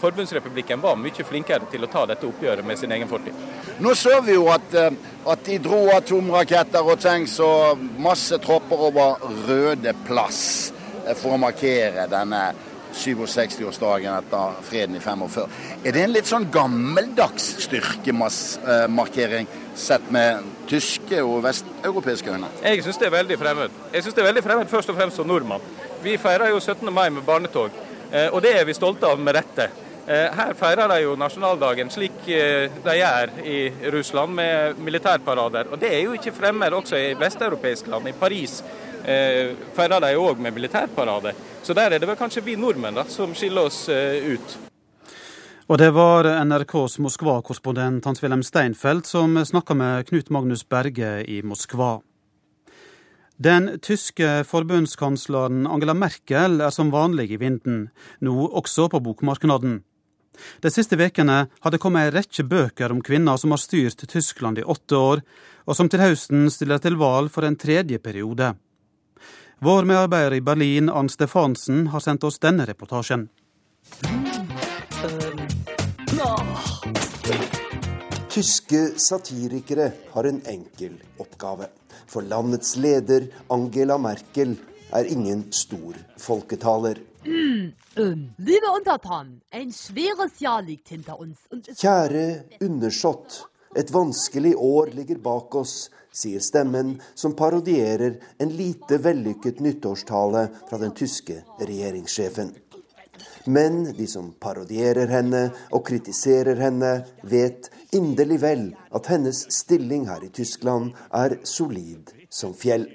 [0.00, 3.36] forbundsrepublikken var mye flinkere til å ta dette oppgjøret med sin egen fortid.
[3.84, 4.96] Nå så vi jo at, eh,
[5.28, 10.72] at de dro atomraketter og tanks og masse tropper over Røde plass
[11.06, 12.42] eh, for å markere denne
[12.94, 15.50] 67-årsdagen etter freden i 45.
[15.84, 19.48] Er det en litt sånn gammeldags styrkemarkering
[19.78, 22.50] sett med tyske og vesteuropeiske øyne?
[22.64, 23.78] Jeg syns det er veldig fremmed.
[23.92, 25.64] Jeg synes det er veldig fremmed først og fremst som nordmann.
[26.02, 26.90] Vi feirer jo 17.
[26.92, 27.70] mai med barnetog,
[28.12, 29.70] eh, og det er vi stolte av med rette.
[30.10, 33.58] Her feirer de jo nasjonaldagen slik de gjør i
[33.94, 35.68] Russland, med militærparader.
[35.70, 38.08] Og Det er jo ikke fremmed også i vesteuropeiske land.
[38.08, 38.56] I Paris
[39.76, 41.34] feirer de òg med militærparade.
[41.62, 44.58] Så der er det vel kanskje vi nordmenn da, som skiller oss ut.
[45.70, 52.00] Og det var NRKs Moskva-korrespondent Hans-Wilhelm Steinfeld som snakka med Knut Magnus Berge i Moskva.
[53.40, 57.86] Den tyske forbundskansleren Angela Merkel er som vanlig i vinden,
[58.20, 59.78] nå også på bokmarkedet.
[60.60, 64.58] De siste ukene har det kommet en rekke bøker om kvinner som har styrt Tyskland
[64.58, 65.22] i åtte år,
[65.70, 68.56] og som til høsten stiller til valg for en tredje periode.
[69.62, 73.26] Vår medarbeider i Berlin, Ann Stefansen, har sendt oss denne reportasjen.
[78.32, 81.68] Tyske satirikere har en enkel oppgave.
[82.08, 84.56] For landets leder, Angela Merkel,
[84.96, 86.96] er ingen stor folketaler.
[91.84, 92.26] Kjære
[92.64, 93.40] undersått,
[93.76, 100.78] et vanskelig år ligger bak oss, sier stemmen som parodierer en lite vellykket nyttårstale fra
[100.78, 102.54] den tyske regjeringssjefen.
[103.44, 105.42] Men de som parodierer henne
[105.72, 106.92] og kritiserer henne,
[107.22, 112.88] vet inderlig vel at hennes stilling her i Tyskland er solid som fjell.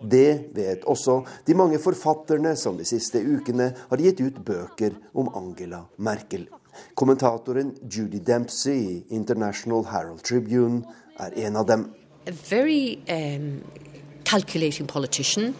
[0.00, 5.30] Det vet også de mange forfatterne som de siste ukene har gitt ut bøker om
[5.34, 6.46] Angela Merkel.
[6.94, 10.84] Kommentatoren Judy Dempsey i International Herald Tribune
[11.18, 11.86] er en av dem.
[12.26, 13.62] Very um,
[14.24, 15.54] calculating politician.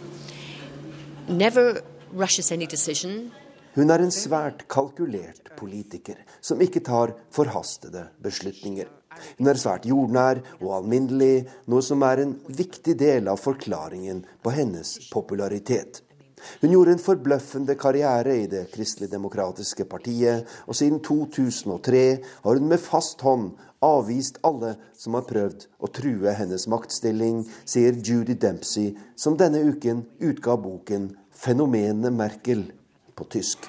[1.29, 3.31] Never rushes any decision.
[3.75, 8.89] Hun er en svært kalkulert politiker som ikke tar forhastede beslutninger.
[9.37, 14.53] Hun er svært jordnær og alminnelig, noe som er en viktig del av forklaringen på
[14.53, 16.01] hennes popularitet.
[16.61, 22.03] Hun gjorde en forbløffende karriere i Det kristelig-demokratiske partiet, og siden 2003
[22.43, 23.51] har hun med fast hånd
[23.83, 30.05] avvist alle som har prøvd å true hennes maktstilling, sier Judy Dempsey, som denne uken
[30.19, 32.71] utga boken 'Fenomenet Merkel'
[33.15, 33.67] på tysk.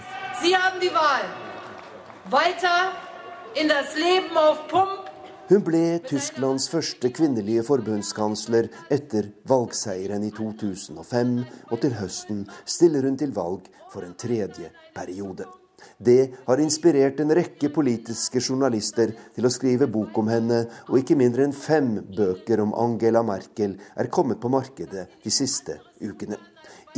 [5.49, 11.39] Hun ble Tysklands første kvinnelige forbundskansler etter valgseieren i 2005,
[11.73, 15.49] og til høsten stiller hun til valg for en tredje periode.
[15.99, 21.17] Det har inspirert en rekke politiske journalister til å skrive bok om henne, og ikke
[21.19, 26.39] mindre enn fem bøker om Angela Merkel er kommet på markedet de siste ukene.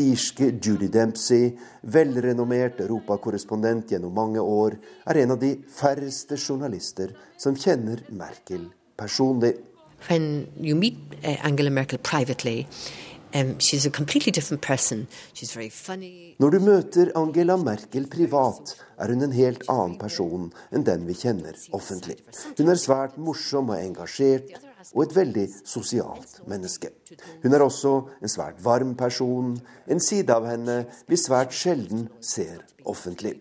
[0.01, 4.77] Irske Judy Dempsey, velrenommert europakorrespondent gjennom mange år,
[5.09, 8.69] er en av de færreste journalister som kjenner Merkel
[9.01, 9.57] personlig.
[10.09, 12.67] When you meet uh, Angela Merkel privately,
[13.35, 13.57] um.
[16.39, 21.17] Når du møter Angela Merkel privat, er hun en helt annen person enn den vi
[21.19, 22.19] kjenner offentlig.
[22.59, 24.51] Hun er svært morsom og engasjert,
[24.95, 26.91] og et veldig sosialt menneske.
[27.43, 29.55] Hun er også en svært varm person,
[29.87, 33.39] en side av henne vi svært sjelden ser offentlig.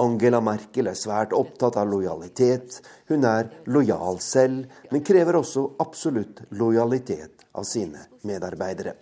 [0.00, 2.78] Angela Merkel er svært opptatt av lojalitet.
[3.10, 8.94] Hun er lojal selv, men krever også absolutt lojalitet av sine medarbeidere.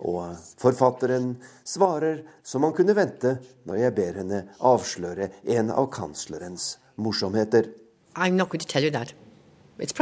[0.00, 3.36] Og forfatteren svarer som man kunne vente
[3.68, 7.72] når jeg ber henne avsløre en av kanslerens morsomheter.
[8.16, 9.14] I'm not going to tell you that.
[9.78, 9.92] It's.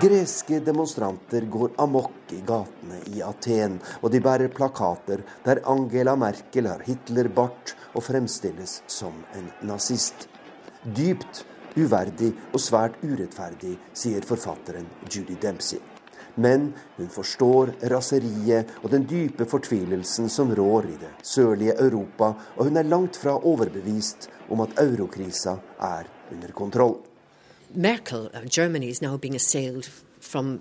[0.00, 6.68] Greske demonstranter går amok i gatene i Aten, og de bærer plakater der Angela Merkel
[6.70, 10.28] har Hitler-bart og fremstilles som en nazist.
[10.84, 11.42] Dypt
[11.74, 15.82] uverdig og svært urettferdig, sier forfatteren Judy Dempsey.
[16.38, 22.70] Men hun forstår raseriet og den dype fortvilelsen som rår i det sørlige Europa, og
[22.70, 27.00] hun er langt fra overbevist om at eurokrisa er under kontroll.
[27.74, 29.88] Merkel of Germany is now being assailed
[30.20, 30.60] from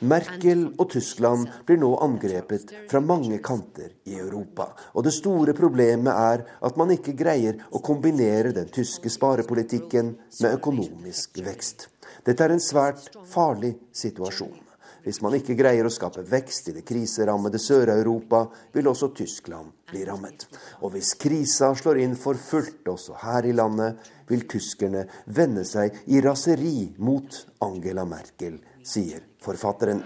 [0.00, 4.66] Merkel og Tyskland blir nå angrepet fra mange kanter i Europa.
[4.94, 10.58] Og det store problemet er at man ikke greier å kombinere den tyske sparepolitikken med
[10.58, 11.88] økonomisk vekst.
[12.26, 14.63] Dette er en svært farlig situasjon.
[15.04, 20.04] Hvis man ikke greier å skape vekst i det kriserammede Sør-Europa, vil også Tyskland bli
[20.08, 20.46] rammet.
[20.80, 25.04] Og hvis krisa slår inn for fullt også her i landet, vil tyskerne
[25.36, 27.36] vende seg i raseri mot
[27.66, 30.00] Angela Merkel, sier forfatteren.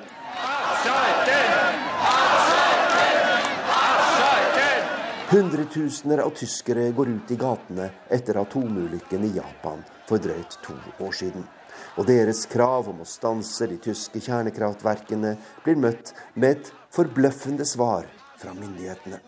[5.29, 11.15] Hundretusener av tyskere går ut i gatene etter atomulykken i Japan for drøyt to år
[11.15, 11.47] siden.
[11.99, 15.33] Og deres krav om å stanse de tyske kjernekraftverkene
[15.65, 18.07] blir møtt med et forbløffende svar
[18.39, 19.19] fra myndighetene.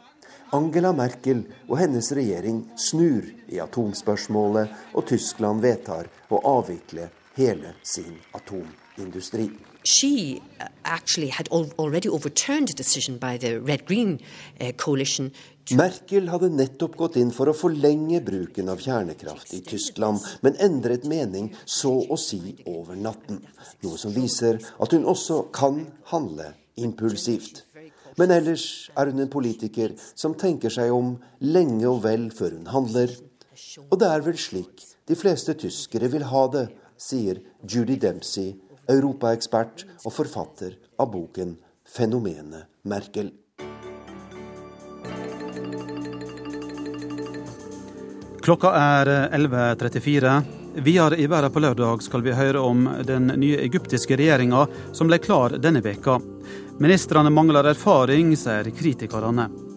[0.54, 8.18] Angela Merkel og hennes regjering snur i atomspørsmålet, og Tyskland vedtar å avvikle hele sin
[8.34, 9.50] atomindustri.
[9.82, 14.20] She uh, actually had already overturned a decision by the Red Green
[14.60, 15.32] uh, coalition
[15.70, 21.04] Merkel hadde nettopp gått inn for å forlenge bruken av kjernekraft i Tyskland, men endret
[21.06, 23.38] mening så å si over natten.
[23.84, 26.48] Noe som viser at hun også kan handle
[26.80, 27.62] impulsivt.
[28.18, 32.66] Men ellers er hun en politiker som tenker seg om lenge og vel før hun
[32.74, 33.14] handler.
[33.86, 36.66] Og det er vel slik de fleste tyskere vil ha det,
[37.00, 38.56] sier Judy Dempsey,
[38.90, 43.32] europaekspert og forfatter av boken 'Fenomenet Merkel'.
[48.40, 50.42] Klokka er 11.34.
[50.74, 55.18] Videre i Verden på lørdag skal vi høre om den nye egyptiske regjeringa som ble
[55.18, 56.20] klar denne veka.
[56.80, 59.69] Ministrene mangler erfaring, sier kritikerne.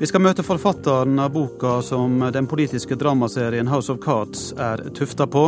[0.00, 5.26] Vi skal møte forfatteren av boka som den politiske dramaserien House of Cards er tufta
[5.28, 5.42] på.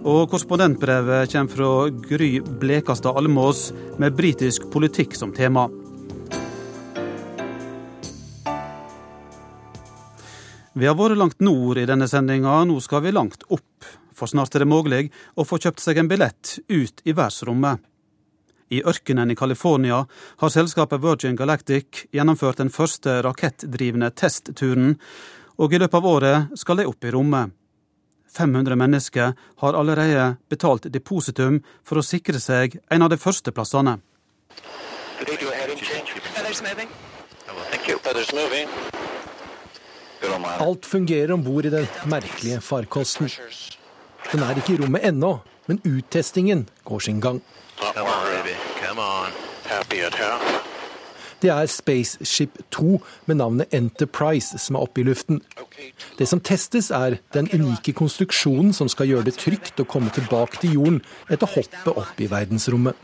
[0.00, 1.72] Og korrespondentbrevet kommer fra
[2.08, 3.66] Gry Blekastad Almås
[4.00, 5.66] med britisk politikk som tema.
[10.72, 13.92] Vi har vært langt nord i denne sendinga, nå skal vi langt opp.
[14.16, 17.84] For snart er det mulig å få kjøpt seg en billett ut i verdensrommet.
[18.70, 20.04] I ørkenen i California
[20.38, 24.94] har selskapet Virgin Galactic gjennomført den første rakettdrivende testturen,
[25.58, 27.50] og i løpet av året skal de opp i rommet.
[28.30, 33.96] 500 mennesker har allerede betalt depositum for å sikre seg en av de første plassene.
[40.60, 43.32] Alt fungerer om bord i den merkelige farkosten.
[44.30, 47.42] Den er ikke i rommet ennå, men uttestingen går sin gang.
[51.40, 55.40] Det er Spaceship 2 med navnet Enterprise som er oppe i luften.
[56.18, 60.60] Det som testes, er den unike konstruksjonen som skal gjøre det trygt å komme tilbake
[60.60, 61.00] til jorden
[61.32, 62.94] etter hoppet opp i verdensrommet.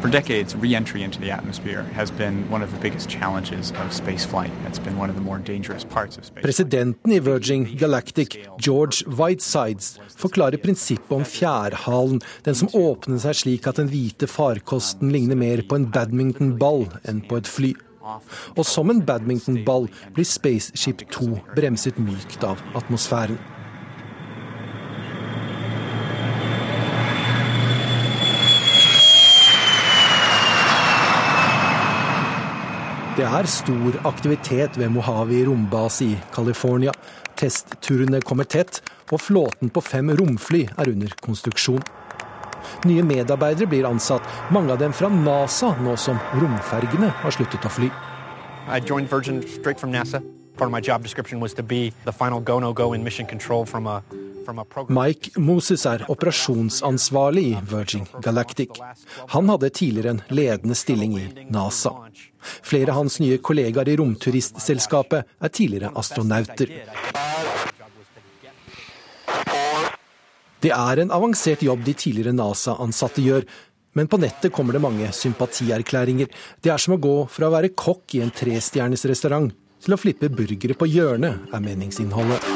[0.00, 4.50] For decades, re-entry into the atmosphere has been one of the biggest challenges of spaceflight.
[4.66, 6.42] It's been one of the more dangerous parts of space.
[6.42, 13.68] Presidenten i Virgin Galactic, George Whitesides, forklarer prinsippet om fjærhalen, den som åpner seg slik
[13.68, 17.74] at den hvite farkosten ligner mer på en badmintonball enn på et fly.
[18.56, 23.38] Og som en badmintonball blir Spaceship 2 bremset mykt av atmosfæren.
[33.12, 36.94] Det er stor aktivitet ved Mojave rombase i California.
[37.36, 38.78] Testturene kommer tett,
[39.12, 41.82] og flåten på fem romfly er under konstruksjon.
[42.88, 47.74] Nye medarbeidere blir ansatt, mange av dem fra NASA, nå som romfergene har sluttet å
[47.76, 47.90] fly.
[48.72, 50.22] I joined Virgin straight from NASA.
[50.56, 53.86] Part of my job description was to be the final go-no-go in mission control from
[53.86, 54.02] a
[54.88, 58.80] Mike Moses er operasjonsansvarlig i Virgin Galactic.
[59.28, 61.92] Han hadde tidligere en ledende stilling i NASA.
[62.42, 66.76] Flere av hans nye kollegaer i romturistselskapet er tidligere astronauter.
[70.62, 73.46] Det er en avansert jobb de tidligere NASA-ansatte gjør,
[73.98, 76.30] men på nettet kommer det mange sympatierklæringer.
[76.62, 79.50] Det er som å gå fra å være kokk i en trestjerners restaurant
[79.82, 82.46] til å flippe burgere på hjørnet, er meningsinnholdet.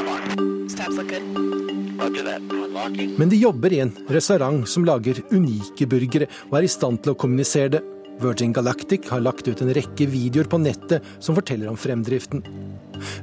[3.18, 7.16] Men de jobber i en restaurant som lager unike burgere, og er i stand til
[7.16, 7.82] å kommunisere det.
[8.20, 12.44] Virgin Galactic har lagt ut en rekke videoer på nettet som forteller om fremdriften.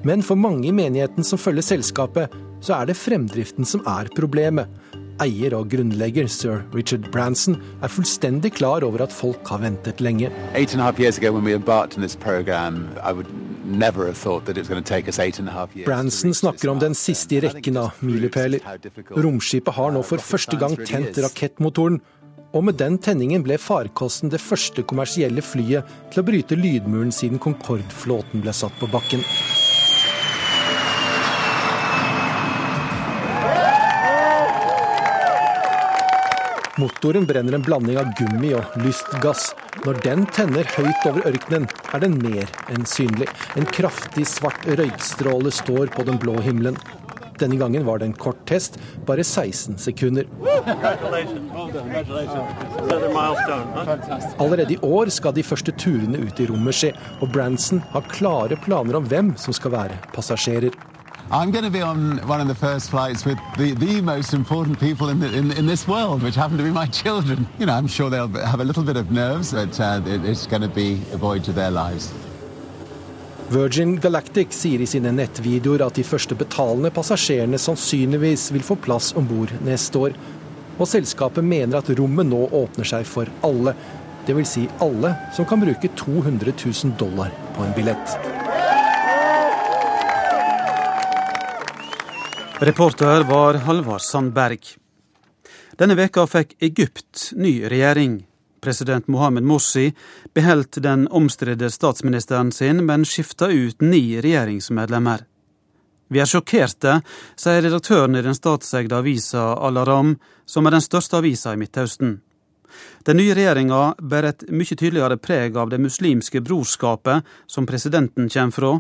[0.06, 4.70] Men for mange i menigheten som følger selskapet, så er det fremdriften som er problemet.
[5.22, 10.32] Eier og grunnlegger sir Richard Branson er fullstendig klar over at folk har ventet lenge.
[15.86, 18.66] Branson snakker om den siste i rekken av milepæler.
[19.14, 22.02] Romskipet har nå for første gang tent rakettmotoren,
[22.54, 27.42] og med den tenningen ble farkosten det første kommersielle flyet til å bryte lydmuren siden
[27.42, 29.26] Concorde-flåten ble satt på bakken.
[36.82, 39.52] Motoren brenner en blanding av gummi og lystgass.
[39.86, 43.30] Når den tenner høyt over ørkenen, er den mer enn synlig.
[43.54, 46.80] En kraftig svart røykstråle står på den blå himmelen.
[47.40, 50.30] Denne gangen var det en kort test, bare 16 sekunder.
[54.40, 58.58] Allerede i år skal de første turene ut i rommet skje, og Branson har klare
[58.66, 60.74] planer om hvem som skal være passasjerer.
[61.32, 64.80] I'm going to be on one of the first flights with the, the most important
[64.80, 67.48] people in, the, in, in, this world, which happen to be my children.
[67.58, 70.62] You know, I'm sure they'll have a little bit of nerves, but uh, it's going
[70.62, 72.14] to be a void to their lives.
[73.54, 79.12] Virgin Galactic sier i sine nettvideoer at de første betalende passasjerene sannsynligvis vil få plass
[79.20, 80.16] om bord neste år.
[80.80, 83.76] Og selskapet mener at rommet nå åpner seg for alle.
[84.26, 84.56] Dvs.
[84.56, 88.18] Si alle som kan bruke 200 000 dollar på en billett.
[92.64, 94.66] Reporter var Halvard Sandberg.
[95.78, 98.24] Denne veka fikk Egypt ny regjering.
[98.64, 99.90] President Mohammed Morsi
[100.34, 105.26] beholdt den omstridte statsministeren sin, men skifta ut ni regjeringsmedlemmer.
[106.14, 107.00] Vi er sjokkerte,
[107.40, 112.20] sier redaktøren i den statseide avisa Al-Aram, som er den største avisa i Midtøsten.
[113.06, 118.56] Den nye regjeringa bærer et mye tydeligere preg av det muslimske brorskapet som presidenten kommer
[118.56, 118.76] fra,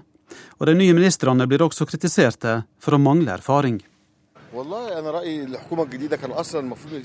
[0.59, 3.81] og de nye ministrene blir også kritiserte for å mangle erfaring.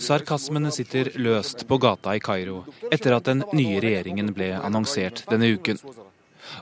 [0.05, 2.59] Sarkasmene sitter løst på gata i Kairo
[2.93, 5.81] etter at den nye regjeringen ble annonsert denne uken.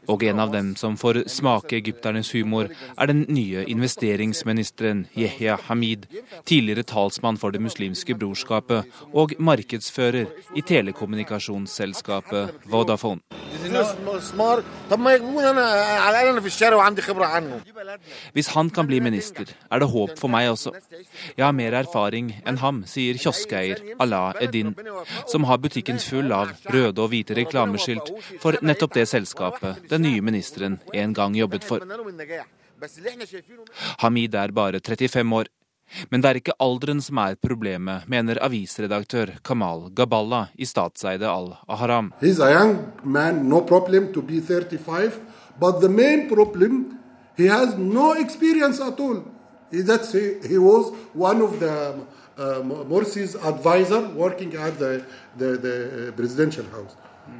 [0.08, 6.06] Og en av dem som får smake egypternes humor, er den nye investeringsministeren Yehya Hamid,
[6.44, 10.26] tidligere talsmann for Det muslimske brorskapet og markedsfører
[10.56, 13.20] i telekommunikasjonsselskapet Vodafone.
[18.32, 20.72] Hvis han kan bli minister, er det håp for meg også.
[21.36, 24.74] Jeg har mer erfaring enn ham, sier kioskeier Allah Edin,
[25.26, 28.12] som har butikken full av røde og hvite reklameskilt
[28.42, 31.80] for nettopp det selskapet den nye ministeren en gang jobbet for.
[33.98, 35.46] Hamid er bare 35 år.
[36.10, 42.12] Men det er ikke alderen som er problemet, mener avisredaktør Kamal Gaballa i statseide Al-Aharam.
[43.42, 43.60] No
[45.58, 46.98] but the main problem,
[47.36, 49.22] he has no experience at all.
[49.72, 51.94] That's, he was one of the
[52.36, 55.04] uh, Morsi's advisor working at the,
[55.38, 56.94] the, the presidential house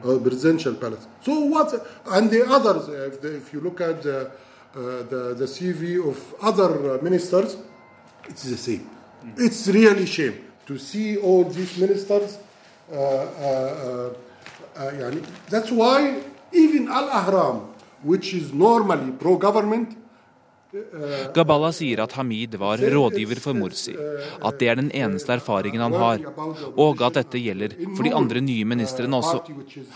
[0.04, 1.06] uh, presidential palace.
[1.22, 1.72] So what?
[2.06, 4.30] And the others, if, the, if you look at the, uh,
[4.74, 7.56] the, the CV of other ministers,
[8.28, 8.88] it's the same.
[9.36, 12.38] It's really shame to see all these ministers.
[12.92, 14.14] Uh, uh,
[14.76, 15.14] uh,
[15.48, 16.22] that's why
[16.52, 17.68] even Al Ahram,
[18.02, 19.96] which is normally pro-government,
[21.34, 25.94] Gaballa sier at Hamid var rådgiver for Morsi, at det er den eneste erfaringen han
[25.94, 26.24] har,
[26.74, 29.42] og at dette gjelder for de andre nye ministrene også.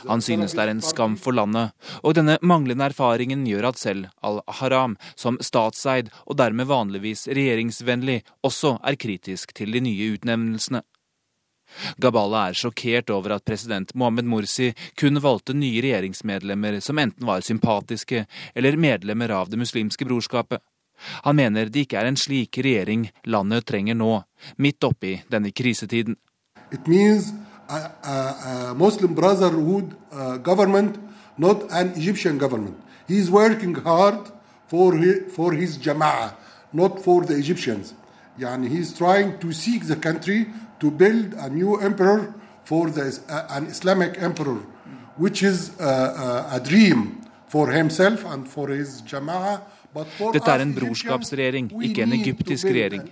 [0.07, 4.09] Han synes det er en skam for landet, og denne manglende erfaringen gjør at selv
[4.23, 10.85] al-Haram, som statseid og dermed vanligvis regjeringsvennlig, også er kritisk til de nye utnevnelsene.
[11.99, 17.45] Gaballa er sjokkert over at president Mohammed Morsi kun valgte nye regjeringsmedlemmer som enten var
[17.47, 20.61] sympatiske eller medlemmer av Det muslimske brorskapet.
[21.25, 24.23] Han mener det ikke er en slik regjering landet trenger nå,
[24.57, 26.17] midt oppi denne krisetiden.
[26.71, 27.33] It means
[27.69, 28.17] a, a,
[28.71, 29.95] a Muslim Brotherhood
[30.43, 30.99] government,
[31.39, 32.77] not an Egyptian government.
[33.09, 33.17] He
[34.69, 35.79] for his, for his
[37.03, 37.95] for the Egyptians.
[38.39, 39.39] Yani he is trying
[40.81, 44.61] to build a new emperor for the, uh, an Islamic emperor,
[45.17, 45.85] which is uh,
[46.53, 49.63] uh, a dream for himself and for his Jama'ah.
[49.91, 53.09] Dette er en brorskapsregjering, ikke en egyptisk regjering.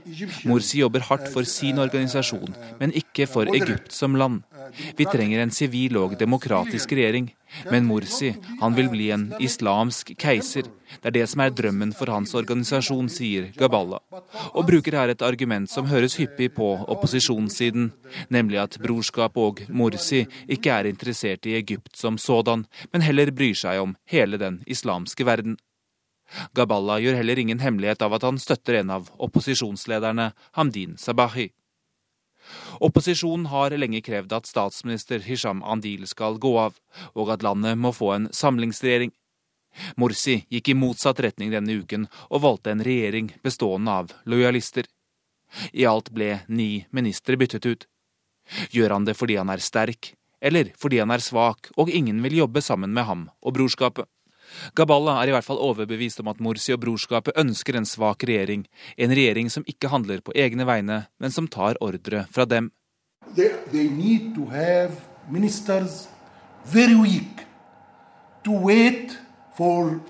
[0.47, 4.45] Morsi jobber hardt for sin organisasjon, men ikke for Egypt som land.
[4.99, 7.33] Vi trenger en sivil og demokratisk regjering.
[7.73, 10.67] Men Morsi, han vil bli en islamsk keiser.
[11.01, 14.01] Det er det som er drømmen for hans organisasjon, sier Gaballa.
[14.53, 17.91] Og bruker her et argument som høres hyppig på opposisjonssiden,
[18.29, 23.57] nemlig at brorskap og Morsi ikke er interessert i Egypt som sådan, men heller bryr
[23.57, 25.57] seg om hele den islamske verden.
[26.55, 31.49] Gaballa gjør heller ingen hemmelighet av at han støtter en av opposisjonslederne, Hamdin Sabahi.
[32.85, 36.77] Opposisjonen har lenge krevd at statsminister Hisham Andil skal gå av,
[37.15, 39.13] og at landet må få en samlingsregjering.
[40.01, 44.89] Morsi gikk i motsatt retning denne uken og valgte en regjering bestående av lojalister.
[45.73, 47.87] I alt ble ni ministre byttet ut.
[48.73, 52.41] Gjør han det fordi han er sterk, eller fordi han er svak og ingen vil
[52.43, 54.09] jobbe sammen med ham og brorskapet?
[54.77, 58.67] Gaballa er i hvert fall overbevist om at Morsi og brorskapet ønsker en svak regjering.
[58.97, 62.71] En regjering som ikke handler på egne vegne, men som tar ordre fra dem.
[63.37, 64.97] They, they need to have
[65.29, 66.09] ministers
[66.65, 67.45] very weak
[68.45, 69.19] to wait
[69.57, 70.01] for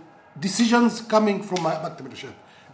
[0.41, 2.07] decisions coming from Maktab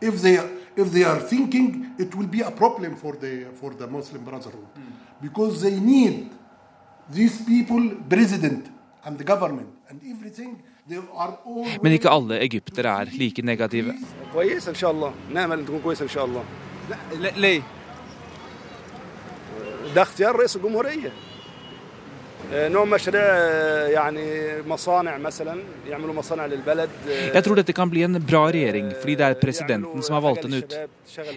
[0.00, 0.38] If they
[0.76, 4.66] if they are thinking, it will be a problem for the for the Muslim Brotherhood
[5.22, 6.30] because they need
[7.10, 8.66] these people, president
[9.04, 10.62] and the government and everything.
[10.86, 13.94] Men ikke alle egyptere er like negative.
[22.54, 22.70] Jeg
[27.42, 30.54] tror dette kan bli en bra regjering, fordi det er presidenten som har valgt den
[30.60, 30.76] ut.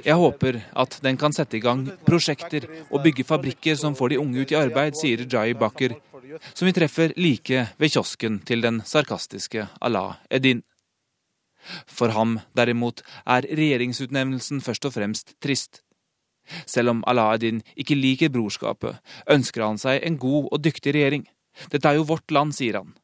[0.03, 4.19] Jeg håper at den kan sette i gang prosjekter og bygge fabrikker som får de
[4.19, 5.95] unge ut i arbeid, sier Jai Bakker,
[6.54, 10.62] som vi treffer like ved kiosken til den sarkastiske Allah Edin.
[11.86, 15.82] For ham, derimot, er regjeringsutnevnelsen først og fremst trist.
[16.66, 18.98] Selv om Alaeddin ikke liker brorskapet,
[19.30, 21.28] ønsker han seg en god og dyktig regjering.
[21.70, 22.96] Dette er jo vårt land, sier han.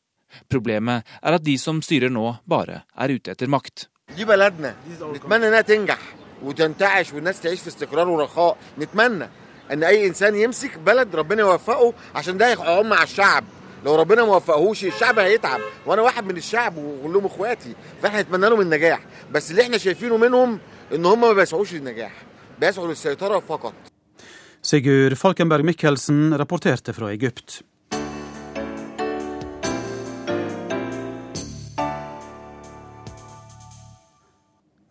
[0.51, 3.89] Problemet er at de som styrer nå, bare er ute etter makt.
[4.17, 5.99] دي بلدنا نتمنى انها تنجح
[6.43, 9.29] وتنتعش والناس تعيش في استقرار ورخاء نتمنى
[9.72, 13.44] ان اي انسان يمسك بلد ربنا يوفقه عشان ده يقوم مع الشعب.
[13.86, 15.62] لو ربنا ما وفقهوش الشعب هيتعب.
[15.86, 19.00] وأنا واحد من الشعب وكلهم اخواتي فاحنا نتمنى لهم النجاح.
[19.32, 20.60] بس اللي إحنا شايفينه منهم
[20.96, 22.12] ان هم ما بيسعوش للنجاح.
[22.60, 23.74] بيسعوا للسيطرة فقط.
[24.72, 27.50] Sigurd Falkenberg Mikkelsen rapporterte fra Egypt.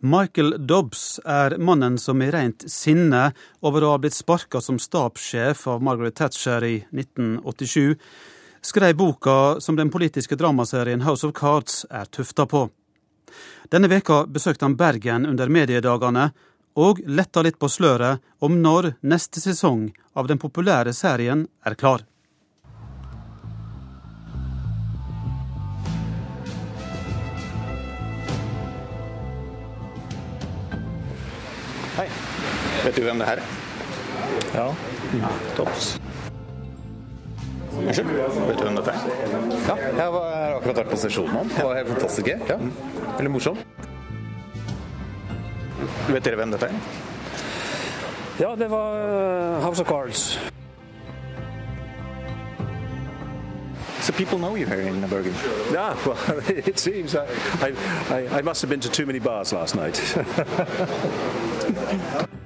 [0.03, 3.29] Michael Dobbs er mannen som i rent sinne
[3.63, 7.95] over å ha blitt sparka som stabssjef av Margaret Thatcher i 1987,
[8.59, 12.65] skrev boka som den politiske dramaserien House of Cards er tufta på.
[13.71, 16.33] Denne veka besøkte han Bergen under mediedagene,
[16.75, 19.87] og letta litt på sløret om når neste sesong
[20.19, 22.03] av den populære serien er klar.
[32.93, 33.45] Vet du hvem det her er?
[34.53, 34.65] Ja.
[35.57, 35.99] Topps.
[37.77, 38.07] Unnskyld,
[38.47, 38.99] vet du hvem dette er?
[39.65, 41.41] Ja, jeg har akkurat vært på sesjonen nå.
[41.55, 42.43] Det var helt fantastisk gøy.
[42.51, 42.57] Ja.
[43.15, 43.57] Veldig morsom.
[46.11, 46.77] Vet dere hvem dette er?
[48.43, 50.37] Ja, det var uh, House of Cards.
[54.05, 55.33] So people know you here in Bergen?
[55.71, 57.15] Yeah, well, it seems.
[57.15, 57.25] I,
[58.11, 59.97] I, I must have been to too many bars last night.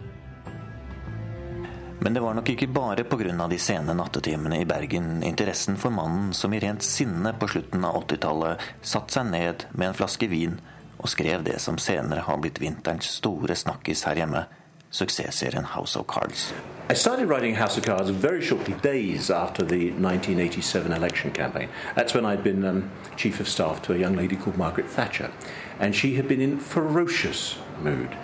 [2.00, 3.48] Men det var nok ikke bare pga.
[3.50, 8.04] de sene nattetimene i Bergen interessen for mannen som i rent sinne på slutten av
[8.04, 10.60] 80-tallet satte seg ned med en flaske vin
[10.98, 14.46] og skrev det som senere har blitt vinterens store snakkis her hjemme,
[14.90, 16.54] suksessserien House of Cards.
[16.90, 21.70] I started writing House of Cards very shortly, days after the 1987 election campaign.
[21.96, 25.32] That's when I'd been um, chief of staff to a young lady called Margaret Thatcher,
[25.80, 28.16] and she had been in ferocious mood.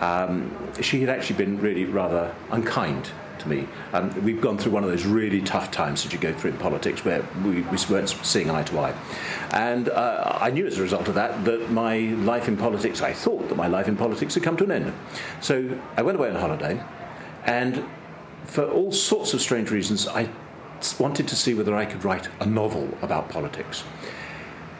[0.00, 3.66] Um, she had actually been really rather unkind to me.
[3.92, 6.58] Um, we've gone through one of those really tough times that you go through in
[6.58, 8.94] politics where we, we weren't seeing eye to eye.
[9.50, 13.12] And uh, I knew as a result of that that my life in politics, I
[13.12, 14.92] thought that my life in politics had come to an end.
[15.40, 16.82] So I went away on holiday,
[17.44, 17.84] and
[18.44, 20.28] for all sorts of strange reasons, I
[20.98, 23.84] wanted to see whether I could write a novel about politics.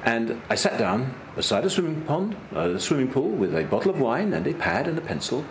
[0.07, 4.01] And I sat down beside a swimming pond, a swimming pool, with a bottle of
[4.01, 5.45] wine and a pad and a pencil.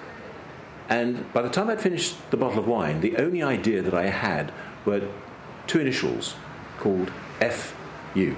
[0.88, 4.06] And by the time I'd finished the bottle of wine, the only idea that I
[4.06, 4.54] had
[4.86, 5.02] were
[5.68, 6.36] two initials
[6.80, 8.36] called FU.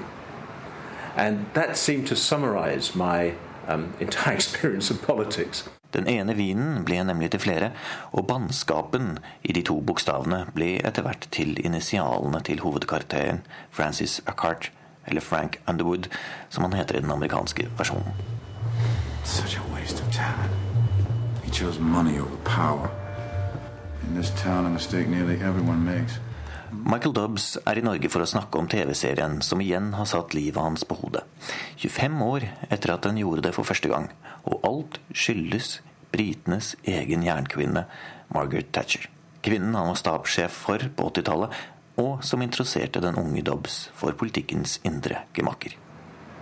[1.15, 3.35] And that seemed to summarize my
[3.67, 5.69] um, entire experience of politics.
[5.93, 7.69] Den ene vinen ble nemlig til flere,
[8.11, 13.39] og bannskapen i de to bokstavene ble etter hvert til initialene til hovedkarakteren
[13.71, 14.71] Francis Accart,
[15.07, 16.07] eller Frank Underwood,
[16.49, 18.13] som han heter i den amerikanske versjonen.
[19.23, 20.53] Such a waste of talent.
[21.43, 22.89] He chose money over power.
[24.03, 26.19] In this town, a mistake nearly everyone makes.
[26.71, 30.59] Michael Dobbs er i Norge for å snakke om TV-serien som igjen har satt livet
[30.59, 31.23] hans på hodet.
[31.79, 34.09] 25 år etter at den gjorde det for første gang.
[34.43, 35.77] Og alt skyldes
[36.11, 37.85] britenes egen jernkvinne,
[38.35, 39.07] Margaret Thatcher.
[39.43, 41.55] Kvinnen han var stabssjef for på 80-tallet,
[41.97, 45.77] og som interesserte den unge Dobbs for politikkens indre gemakker.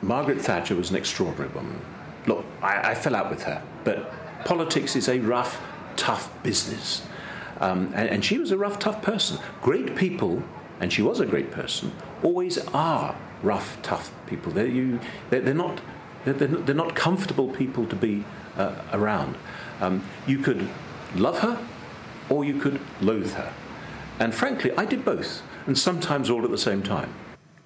[0.02, 1.80] Margaret Thatcher was an extraordinary woman.
[2.28, 3.98] Look, I, I fell out with her, but
[4.46, 5.60] politics is a rough,
[5.96, 7.04] tough business.
[7.62, 9.38] Um, and, and, she was a rough, tough person.
[9.62, 10.44] Great people,
[10.82, 11.92] and she was a great person,
[12.22, 14.52] always are rough, tough people.
[14.52, 15.00] They're, you,
[15.30, 15.80] they're, they're not,
[16.26, 18.26] they're, they're, not comfortable people to be
[18.58, 19.38] uh, around.
[19.80, 20.68] Um, you could
[21.16, 21.66] love her,
[22.30, 23.54] or you could loathe her.
[24.20, 27.10] And frankly, I did both, and sometimes all at the same time.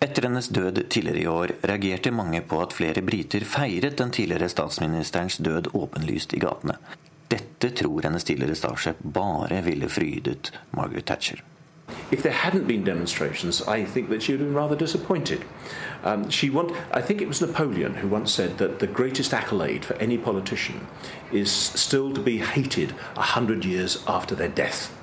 [0.01, 4.49] Etter hennes død tidligere i år reagerte mange på at flere briter feiret den tidligere
[4.49, 6.77] statsministerens død åpenlyst i gatene.
[7.31, 11.43] Dette tror hennes tidligere statssjef bare ville frydet Margaret Thatcher.
[12.11, 15.45] if there hadn't been demonstrations, I think that she would have been rather disappointed.
[16.03, 19.85] Um, she want, I think it was Napoleon who once said that the greatest accolade
[19.85, 20.87] for any politician
[21.31, 24.95] is still to be hated a hundred years after their death.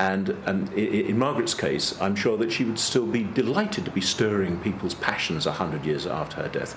[0.00, 4.00] And, and in Margaret's case, I'm sure that she would still be delighted to be
[4.00, 6.74] stirring people's passions a hundred years after her death.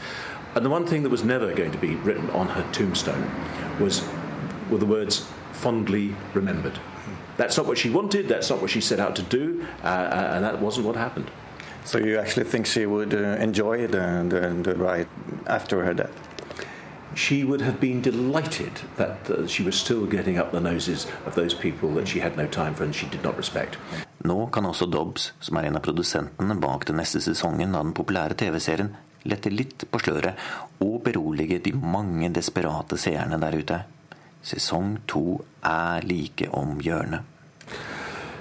[0.55, 3.31] And the one thing that was never going to be written on her tombstone
[3.79, 4.05] was
[4.69, 6.77] were the words fondly remembered.
[7.37, 10.31] That's not what she wanted, that's not what she set out to do, uh, uh
[10.35, 11.31] and that wasn't what happened.
[11.85, 15.07] So you actually think she would uh, enjoy the, the, the ride
[15.47, 16.32] after her death?
[17.15, 21.35] She would have been delighted that uh, she was still getting up the noses of
[21.35, 23.77] those people that she had no time for and she did not respect.
[24.23, 27.93] Nå kan også Dobbs, som er en av produsentene bak den neste sesongen av den
[27.93, 28.93] populære TV-serien,
[29.29, 30.39] lette litt på sløret
[30.79, 33.81] og berolige de mange desperate seerne der ute.
[34.43, 37.21] Sesong to er like om hjørnet.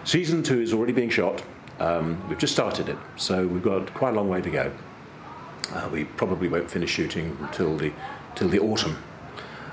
[0.04, 1.44] Season two is already being shot.
[1.78, 4.70] Um, we've just started it, so we've got quite a long way to go.
[5.74, 7.92] Uh, we probably won't finish shooting until the
[8.34, 8.96] till the autumn.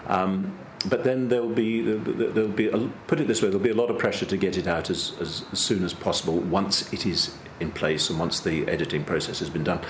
[0.08, 0.58] Um,
[0.88, 3.90] but then there'll be there'll be a, put it this way there'll be a lot
[3.90, 7.36] of pressure to get it out as, as, as soon as possible once it is
[7.60, 9.82] in place and once the editing process has been done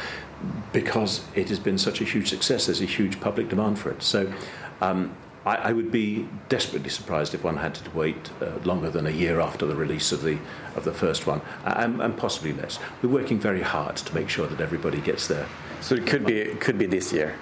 [0.73, 4.01] because it has been such a huge success there's a huge public demand for it
[4.01, 4.33] so
[4.81, 5.15] um,
[5.45, 9.11] I, I, would be desperately surprised if one had to wait uh, longer than a
[9.11, 10.37] year after the release of the
[10.75, 12.77] of the first one, and, and, possibly less.
[13.01, 15.47] We're working very hard to make sure that everybody gets there.
[15.81, 17.35] So it could be it could be this year.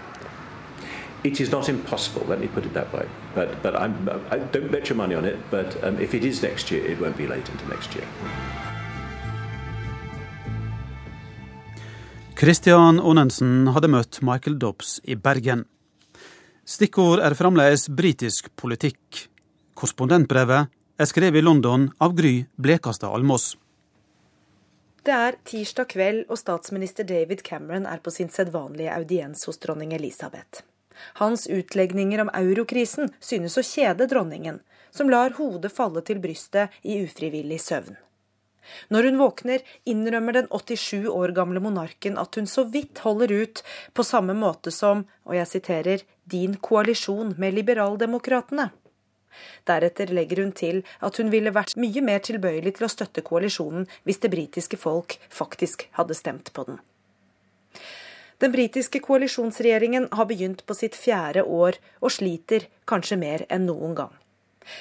[1.24, 2.26] It is not impossible.
[2.30, 3.06] Let me put it that way.
[3.36, 5.38] But but I'm, I don't bet your money on it.
[5.52, 8.06] But um, if it is next year, it won't be late into next year.
[12.38, 15.66] Christian Onensen hadde møtt Michael Dobbs i Bergen.
[16.68, 19.24] Stikkord er fremdeles britisk politikk.
[19.74, 20.70] Korrespondentbrevet
[21.02, 23.56] er skrevet i London av Gry Blekastad Almås.
[25.02, 29.98] Det er tirsdag kveld, og statsminister David Cameron er på sin sedvanlige audiens hos dronning
[29.98, 30.67] Elisabeth.
[31.22, 34.60] Hans utlegninger om eurokrisen synes å kjede dronningen,
[34.92, 37.98] som lar hodet falle til brystet i ufrivillig søvn.
[38.92, 43.64] Når hun våkner, innrømmer den 87 år gamle monarken at hun så vidt holder ut,
[43.94, 48.70] på samme måte som, og jeg siterer, din koalisjon med liberaldemokratene.
[49.70, 53.88] Deretter legger hun til at hun ville vært mye mer tilbøyelig til å støtte koalisjonen
[54.08, 56.80] hvis det britiske folk faktisk hadde stemt på den.
[58.38, 63.96] Den britiske koalisjonsregjeringen har begynt på sitt fjerde år og sliter kanskje mer enn noen
[63.98, 64.14] gang.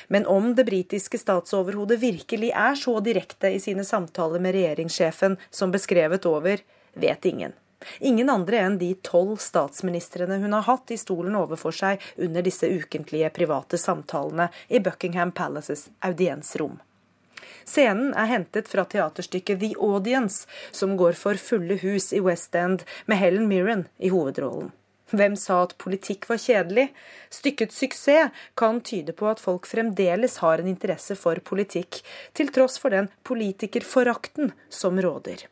[0.08, 5.72] Men om det britiske statsoverhodet virkelig er så direkte i sine samtaler med regjeringssjefen som
[5.72, 6.60] beskrevet over,
[6.92, 7.54] vet ingen.
[8.00, 12.68] Ingen andre enn de tolv statsministrene hun har hatt i stolen overfor seg under disse
[12.68, 16.80] ukentlige private samtalene i Buckingham Palaces audiensrom.
[17.66, 22.86] Scenen er hentet fra teaterstykket The Audience, som går for fulle hus i West End,
[23.06, 24.70] med Helen Mirren i hovedrollen.
[25.14, 26.88] Hvem sa at politikk var kjedelig?
[27.30, 32.00] Stykkets suksess kan tyde på at folk fremdeles har en interesse for politikk,
[32.34, 35.46] til tross for den politikerforakten som råder.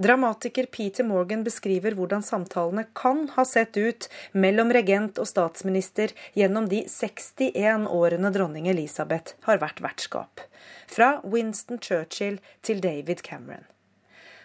[0.00, 6.68] Dramatiker Peter Morgan beskriver hvordan samtalene kan ha sett ut mellom regent og statsminister gjennom
[6.70, 10.40] de 61 årene dronning Elisabeth har vært vertskap.
[10.88, 13.66] Fra Winston Churchill til David Cameron.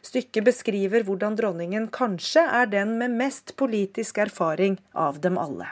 [0.06, 5.72] Stykket beskriver hvordan dronningen kanskje er den med mest politisk erfaring av dem alle.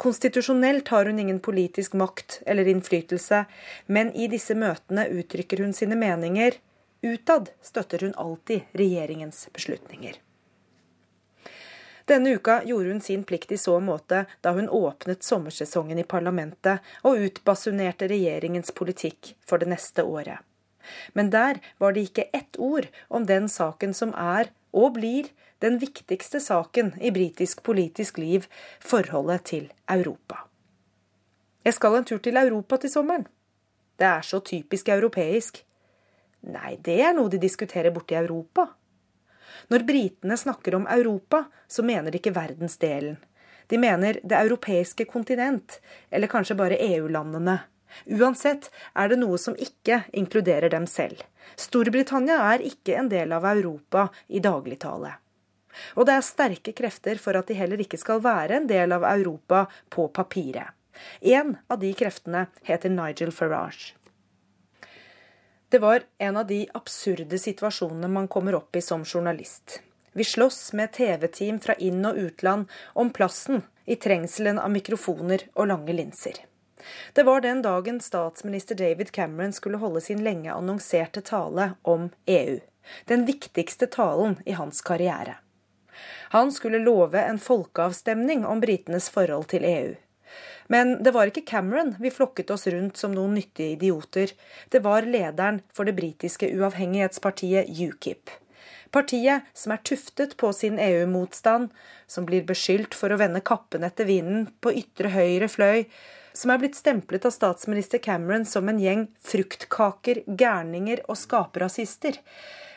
[0.00, 3.44] Konstitusjonelt har hun ingen politisk makt eller innflytelse,
[3.86, 6.56] men i disse møtene uttrykker hun sine meninger.
[7.02, 10.18] Utad støtter hun alltid regjeringens beslutninger.
[12.04, 16.82] Denne uka gjorde hun sin plikt i så måte da hun åpnet sommersesongen i parlamentet
[17.06, 20.42] og utbasunerte regjeringens politikk for det neste året.
[21.14, 25.30] Men der var det ikke ett ord om den saken som er, og blir,
[25.60, 28.46] den viktigste saken i britisk politisk liv,
[28.80, 30.46] forholdet til Europa.
[31.64, 33.26] Jeg skal en tur til Europa til sommeren.
[34.00, 35.62] Det er så typisk europeisk.
[36.48, 38.68] Nei, det er noe de diskuterer borte i Europa.
[39.70, 43.18] Når britene snakker om Europa, så mener de ikke verdensdelen.
[43.70, 45.78] De mener det europeiske kontinent,
[46.10, 47.60] eller kanskje bare EU-landene.
[48.06, 51.22] Uansett er det noe som ikke inkluderer dem selv.
[51.58, 55.12] Storbritannia er ikke en del av Europa i dagligtale.
[55.94, 59.06] Og det er sterke krefter for at de heller ikke skal være en del av
[59.06, 60.74] Europa på papiret.
[61.20, 63.94] En av de kreftene heter Nigel Farage.
[65.70, 69.82] Det var en av de absurde situasjonene man kommer opp i som journalist.
[70.12, 75.68] Vi slåss med TV-team fra inn- og utland om plassen i trengselen av mikrofoner og
[75.70, 76.42] lange linser.
[77.12, 82.58] Det var den dagen statsminister David Cameron skulle holde sin lenge annonserte tale om EU.
[83.06, 85.36] Den viktigste talen i hans karriere.
[86.34, 89.94] Han skulle love en folkeavstemning om britenes forhold til EU.
[90.70, 94.30] Men det var ikke Cameron vi flokket oss rundt som noen nyttige idioter.
[94.70, 98.30] Det var lederen for det britiske uavhengighetspartiet UKIP.
[98.94, 101.68] Partiet som er tuftet på sin EU-motstand,
[102.06, 105.84] som blir beskyldt for å vende kappen etter vinden på ytre høyre fløy,
[106.32, 112.22] som er blitt stemplet av statsminister Cameron som en gjeng fruktkaker, gærninger og skaperrasister,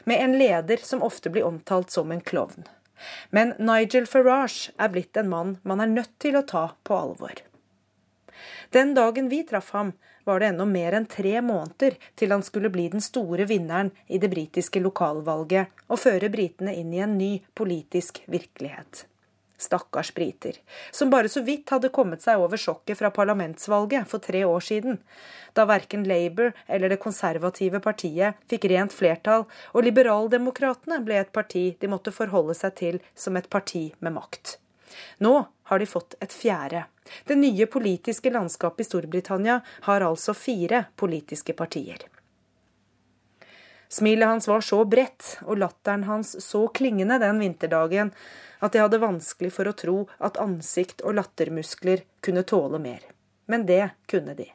[0.10, 2.66] med en leder som ofte blir omtalt som en klovn.
[3.30, 7.44] Men Nigel Farage er blitt en mann man er nødt til å ta på alvor.
[8.76, 12.72] Den dagen vi traff ham, var det ennå mer enn tre måneder til han skulle
[12.74, 17.34] bli den store vinneren i det britiske lokalvalget og føre britene inn i en ny
[17.58, 19.06] politisk virkelighet.
[19.64, 20.58] Stakkars briter,
[20.92, 24.98] som bare så vidt hadde kommet seg over sjokket fra parlamentsvalget for tre år siden,
[25.56, 31.70] da verken Labour eller det konservative partiet fikk rent flertall, og liberaldemokratene ble et parti
[31.80, 34.58] de måtte forholde seg til som et parti med makt.
[35.18, 35.36] Nå
[35.70, 36.86] har de fått et fjerde.
[37.28, 42.08] Det nye politiske landskapet i Storbritannia har altså fire politiske partier.
[43.94, 48.10] Smilet hans var så bredt og latteren hans så klingende den vinterdagen
[48.64, 53.04] at jeg hadde vanskelig for å tro at ansikt og lattermuskler kunne tåle mer.
[53.46, 54.48] Men det kunne de.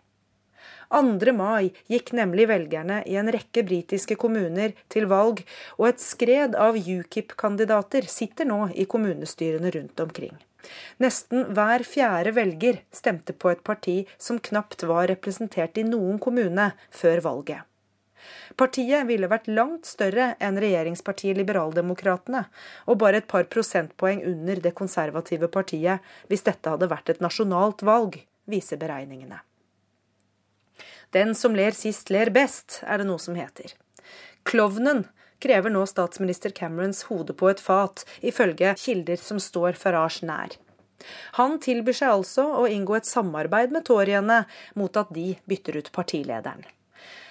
[0.88, 1.32] 2.
[1.36, 5.42] mai gikk nemlig velgerne i en rekke britiske kommuner til valg,
[5.76, 10.36] og et skred av UKIP-kandidater sitter nå i kommunestyrene rundt omkring.
[11.00, 16.72] Nesten hver fjerde velger stemte på et parti som knapt var representert i noen kommune
[16.90, 17.64] før valget.
[18.58, 22.46] Partiet ville vært langt større enn regjeringspartiet Liberaldemokratene,
[22.90, 27.84] og bare et par prosentpoeng under det konservative partiet hvis dette hadde vært et nasjonalt
[27.86, 28.18] valg,
[28.50, 29.38] viser beregningene.
[31.16, 33.72] Den som ler sist, ler best, er det noe som heter.
[34.48, 35.06] Klovnen
[35.40, 40.56] krever nå statsminister Camerons hode på et fat, ifølge kilder som står Farage nær.
[41.38, 44.42] Han tilbyr seg altså å inngå et samarbeid med toryene
[44.76, 46.66] mot at de bytter ut partilederen.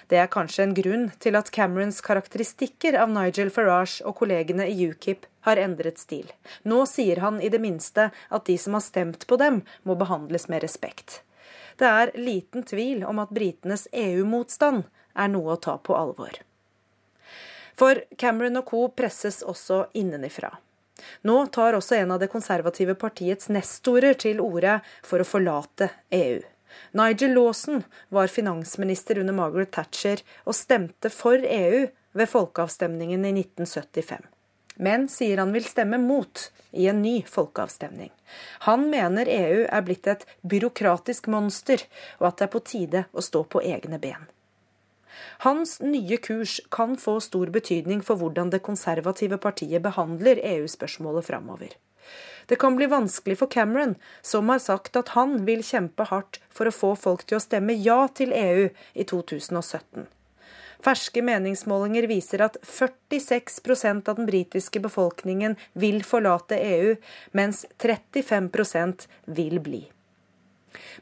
[0.08, 4.88] Det er kanskje en grunn til at Camerons karakteristikker av Nigel Farage og kollegene i
[4.88, 6.24] UKIP har endret stil.
[6.64, 10.48] Nå sier han i det minste at de som har stemt på dem, må behandles
[10.48, 11.20] med respekt.
[11.78, 16.40] Det er liten tvil om at britenes EU-motstand er noe å ta på alvor.
[17.78, 18.88] For Cameron og co.
[18.90, 20.56] presses også innenifra.
[21.22, 26.40] Nå tar også en av det konservative partiets nestorer til orde for å forlate EU.
[26.98, 31.86] Nigel Lawson var finansminister under Margaret Thatcher og stemte for EU
[32.18, 34.26] ved folkeavstemningen i 1975.
[34.78, 38.12] Men sier han vil stemme mot i en ny folkeavstemning.
[38.68, 41.82] Han mener EU er blitt et byråkratisk monster,
[42.20, 44.28] og at det er på tide å stå på egne ben.
[45.42, 51.74] Hans nye kurs kan få stor betydning for hvordan det konservative partiet behandler EU-spørsmålet framover.
[52.48, 56.70] Det kan bli vanskelig for Cameron, som har sagt at han vil kjempe hardt for
[56.70, 60.06] å få folk til å stemme ja til EU i 2017.
[60.84, 66.96] Ferske meningsmålinger viser at 46% av den britiske befolkningen vil forlate EU,
[67.34, 69.88] mens 35% vil bli.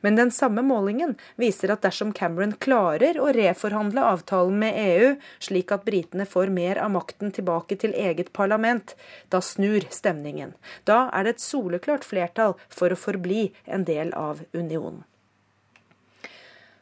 [0.00, 5.10] Men den samme målingen viser at dersom Cameron klarer å reforhandle avtalen med EU,
[5.42, 8.94] slik at britene får mer av makten tilbake til eget parlament,
[9.28, 10.54] da snur stemningen.
[10.84, 15.04] Da er det et soleklart flertall for å forbli en del av unionen.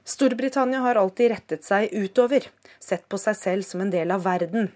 [0.05, 2.45] Storbritannia har alltid rettet seg utover,
[2.81, 4.69] sett på seg selv som en del av verden.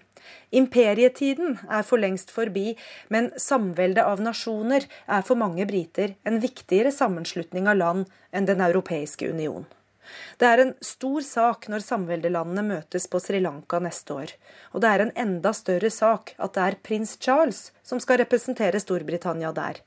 [0.49, 2.73] Imperietiden er for lengst forbi,
[3.13, 8.65] men samveldet av nasjoner er for mange briter en viktigere sammenslutning av land enn Den
[8.65, 9.67] europeiske union.
[10.41, 14.33] Det er en stor sak når samveldelandene møtes på Sri Lanka neste år.
[14.73, 18.81] Og det er en enda større sak at det er prins Charles som skal representere
[18.81, 19.83] Storbritannia der.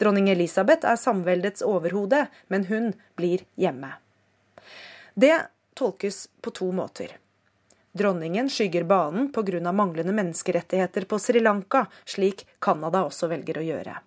[0.00, 3.98] Dronning Elisabeth er samveldets overhode, men hun blir hjemme.
[5.20, 5.42] Det
[5.74, 7.16] tolkes på to måter.
[7.92, 9.72] Dronningen skygger banen pga.
[9.72, 13.98] manglende menneskerettigheter på Sri Lanka, slik Canada også velger å gjøre.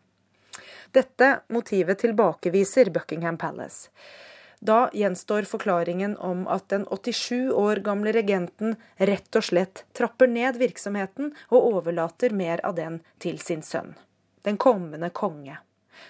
[0.92, 3.92] Dette motivet tilbakeviser Buckingham Palace.
[4.60, 10.58] Da gjenstår forklaringen om at den 87 år gamle regenten rett og slett trapper ned
[10.58, 13.94] virksomheten og overlater mer av den til sin sønn,
[14.42, 15.60] den kommende konge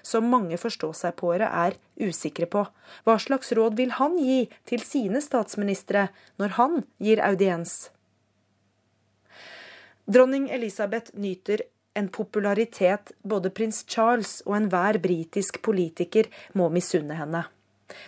[0.01, 2.65] som mange forståsegpåere er usikre på.
[3.05, 6.07] Hva slags råd vil han gi til sine statsministre
[6.41, 7.91] når han gir audiens?
[10.05, 11.63] Dronning Elisabeth nyter
[11.93, 16.27] en popularitet både prins Charles og enhver britisk politiker
[16.57, 17.45] må misunne henne.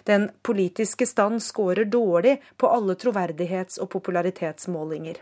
[0.03, 5.21] Den politiske stand scorer dårlig på alle troverdighets- og popularitetsmålinger.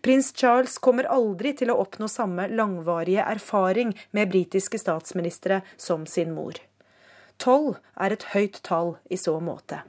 [0.00, 6.34] Prins Charles kommer aldri til å oppnå samme langvarige erfaring med britiske statsministre som sin
[6.36, 6.58] mor.
[7.36, 9.82] Tolv er et høyt tall i så måte.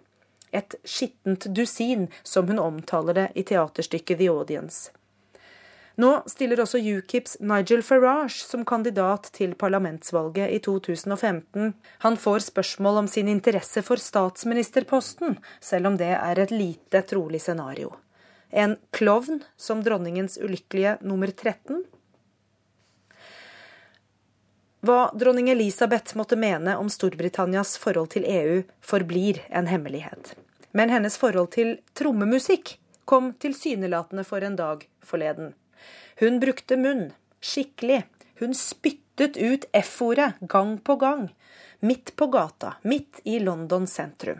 [0.51, 4.91] Et skittent dusin, som hun omtaler det i teaterstykket The Audience.
[5.97, 11.71] Nå stiller også UKIPs Nigel Farage som kandidat til parlamentsvalget i 2015.
[12.05, 17.41] Han får spørsmål om sin interesse for statsministerposten, selv om det er et lite trolig
[17.41, 17.95] scenario.
[18.49, 21.83] En klovn som dronningens ulykkelige nummer 13?
[24.87, 30.35] Hva dronning Elisabeth måtte mene om Storbritannias forhold til EU, forblir en hemmelighet.
[30.71, 32.77] Men hennes forhold til trommemusikk
[33.09, 35.53] kom tilsynelatende for en dag forleden.
[36.19, 37.09] Hun brukte munn,
[37.41, 38.03] skikkelig.
[38.39, 41.27] Hun spyttet ut F-ordet gang på gang.
[41.79, 44.39] Midt på gata, midt i London sentrum.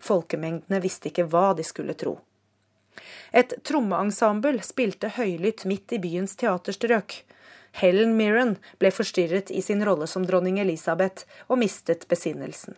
[0.00, 2.18] Folkemengdene visste ikke hva de skulle tro.
[3.32, 7.22] Et trommeensemble spilte høylytt midt i byens teaterstrøk.
[7.78, 12.76] Helen Mirren ble forstyrret i sin rolle som dronning Elisabeth og mistet besinnelsen.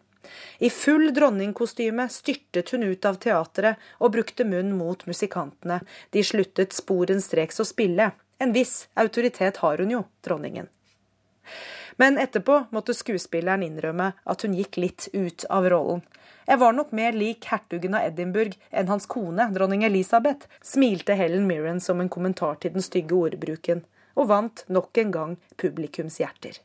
[0.59, 5.81] I full dronningkostyme styrtet hun ut av teatret og brukte munn mot musikantene.
[6.11, 8.11] De sluttet sporenstreks å spille.
[8.39, 10.69] En viss autoritet har hun jo, dronningen.
[12.01, 16.05] Men etterpå måtte skuespilleren innrømme at hun gikk litt ut av rollen.
[16.47, 21.47] Jeg var nok mer lik hertugen av Edinburgh enn hans kone, dronning Elisabeth, smilte Helen
[21.51, 23.85] Mirren som en kommentar til den stygge ordbruken,
[24.17, 26.59] og vant nok en gang publikums hjerter.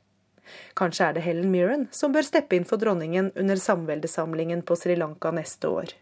[0.77, 4.97] Kanskje er det Helen Mirren som bør steppe inn for dronningen under samveldesamlingen på Sri
[4.99, 5.93] Lanka neste år.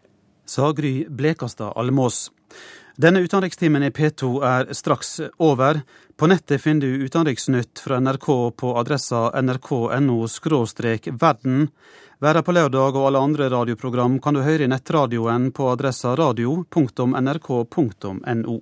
[0.44, 2.28] Sa Gry Blekastad Almås.
[2.96, 5.80] Denne utenrikstimen i P2 er straks over.
[6.16, 10.26] På nettet finner du utenriksnytt fra NRK på adressa nrk.no
[11.18, 11.68] verden.
[12.22, 18.56] Være på lørdag og alle andre radioprogram kan du høre i nettradioen på adressa radio.nrk.no.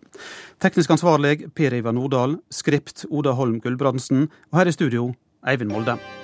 [0.64, 5.12] Teknisk ansvarlig Per Ivar Nordahl, skript Oda Holm Gulbrandsen, og her i studio
[5.44, 6.21] Eivind Molde.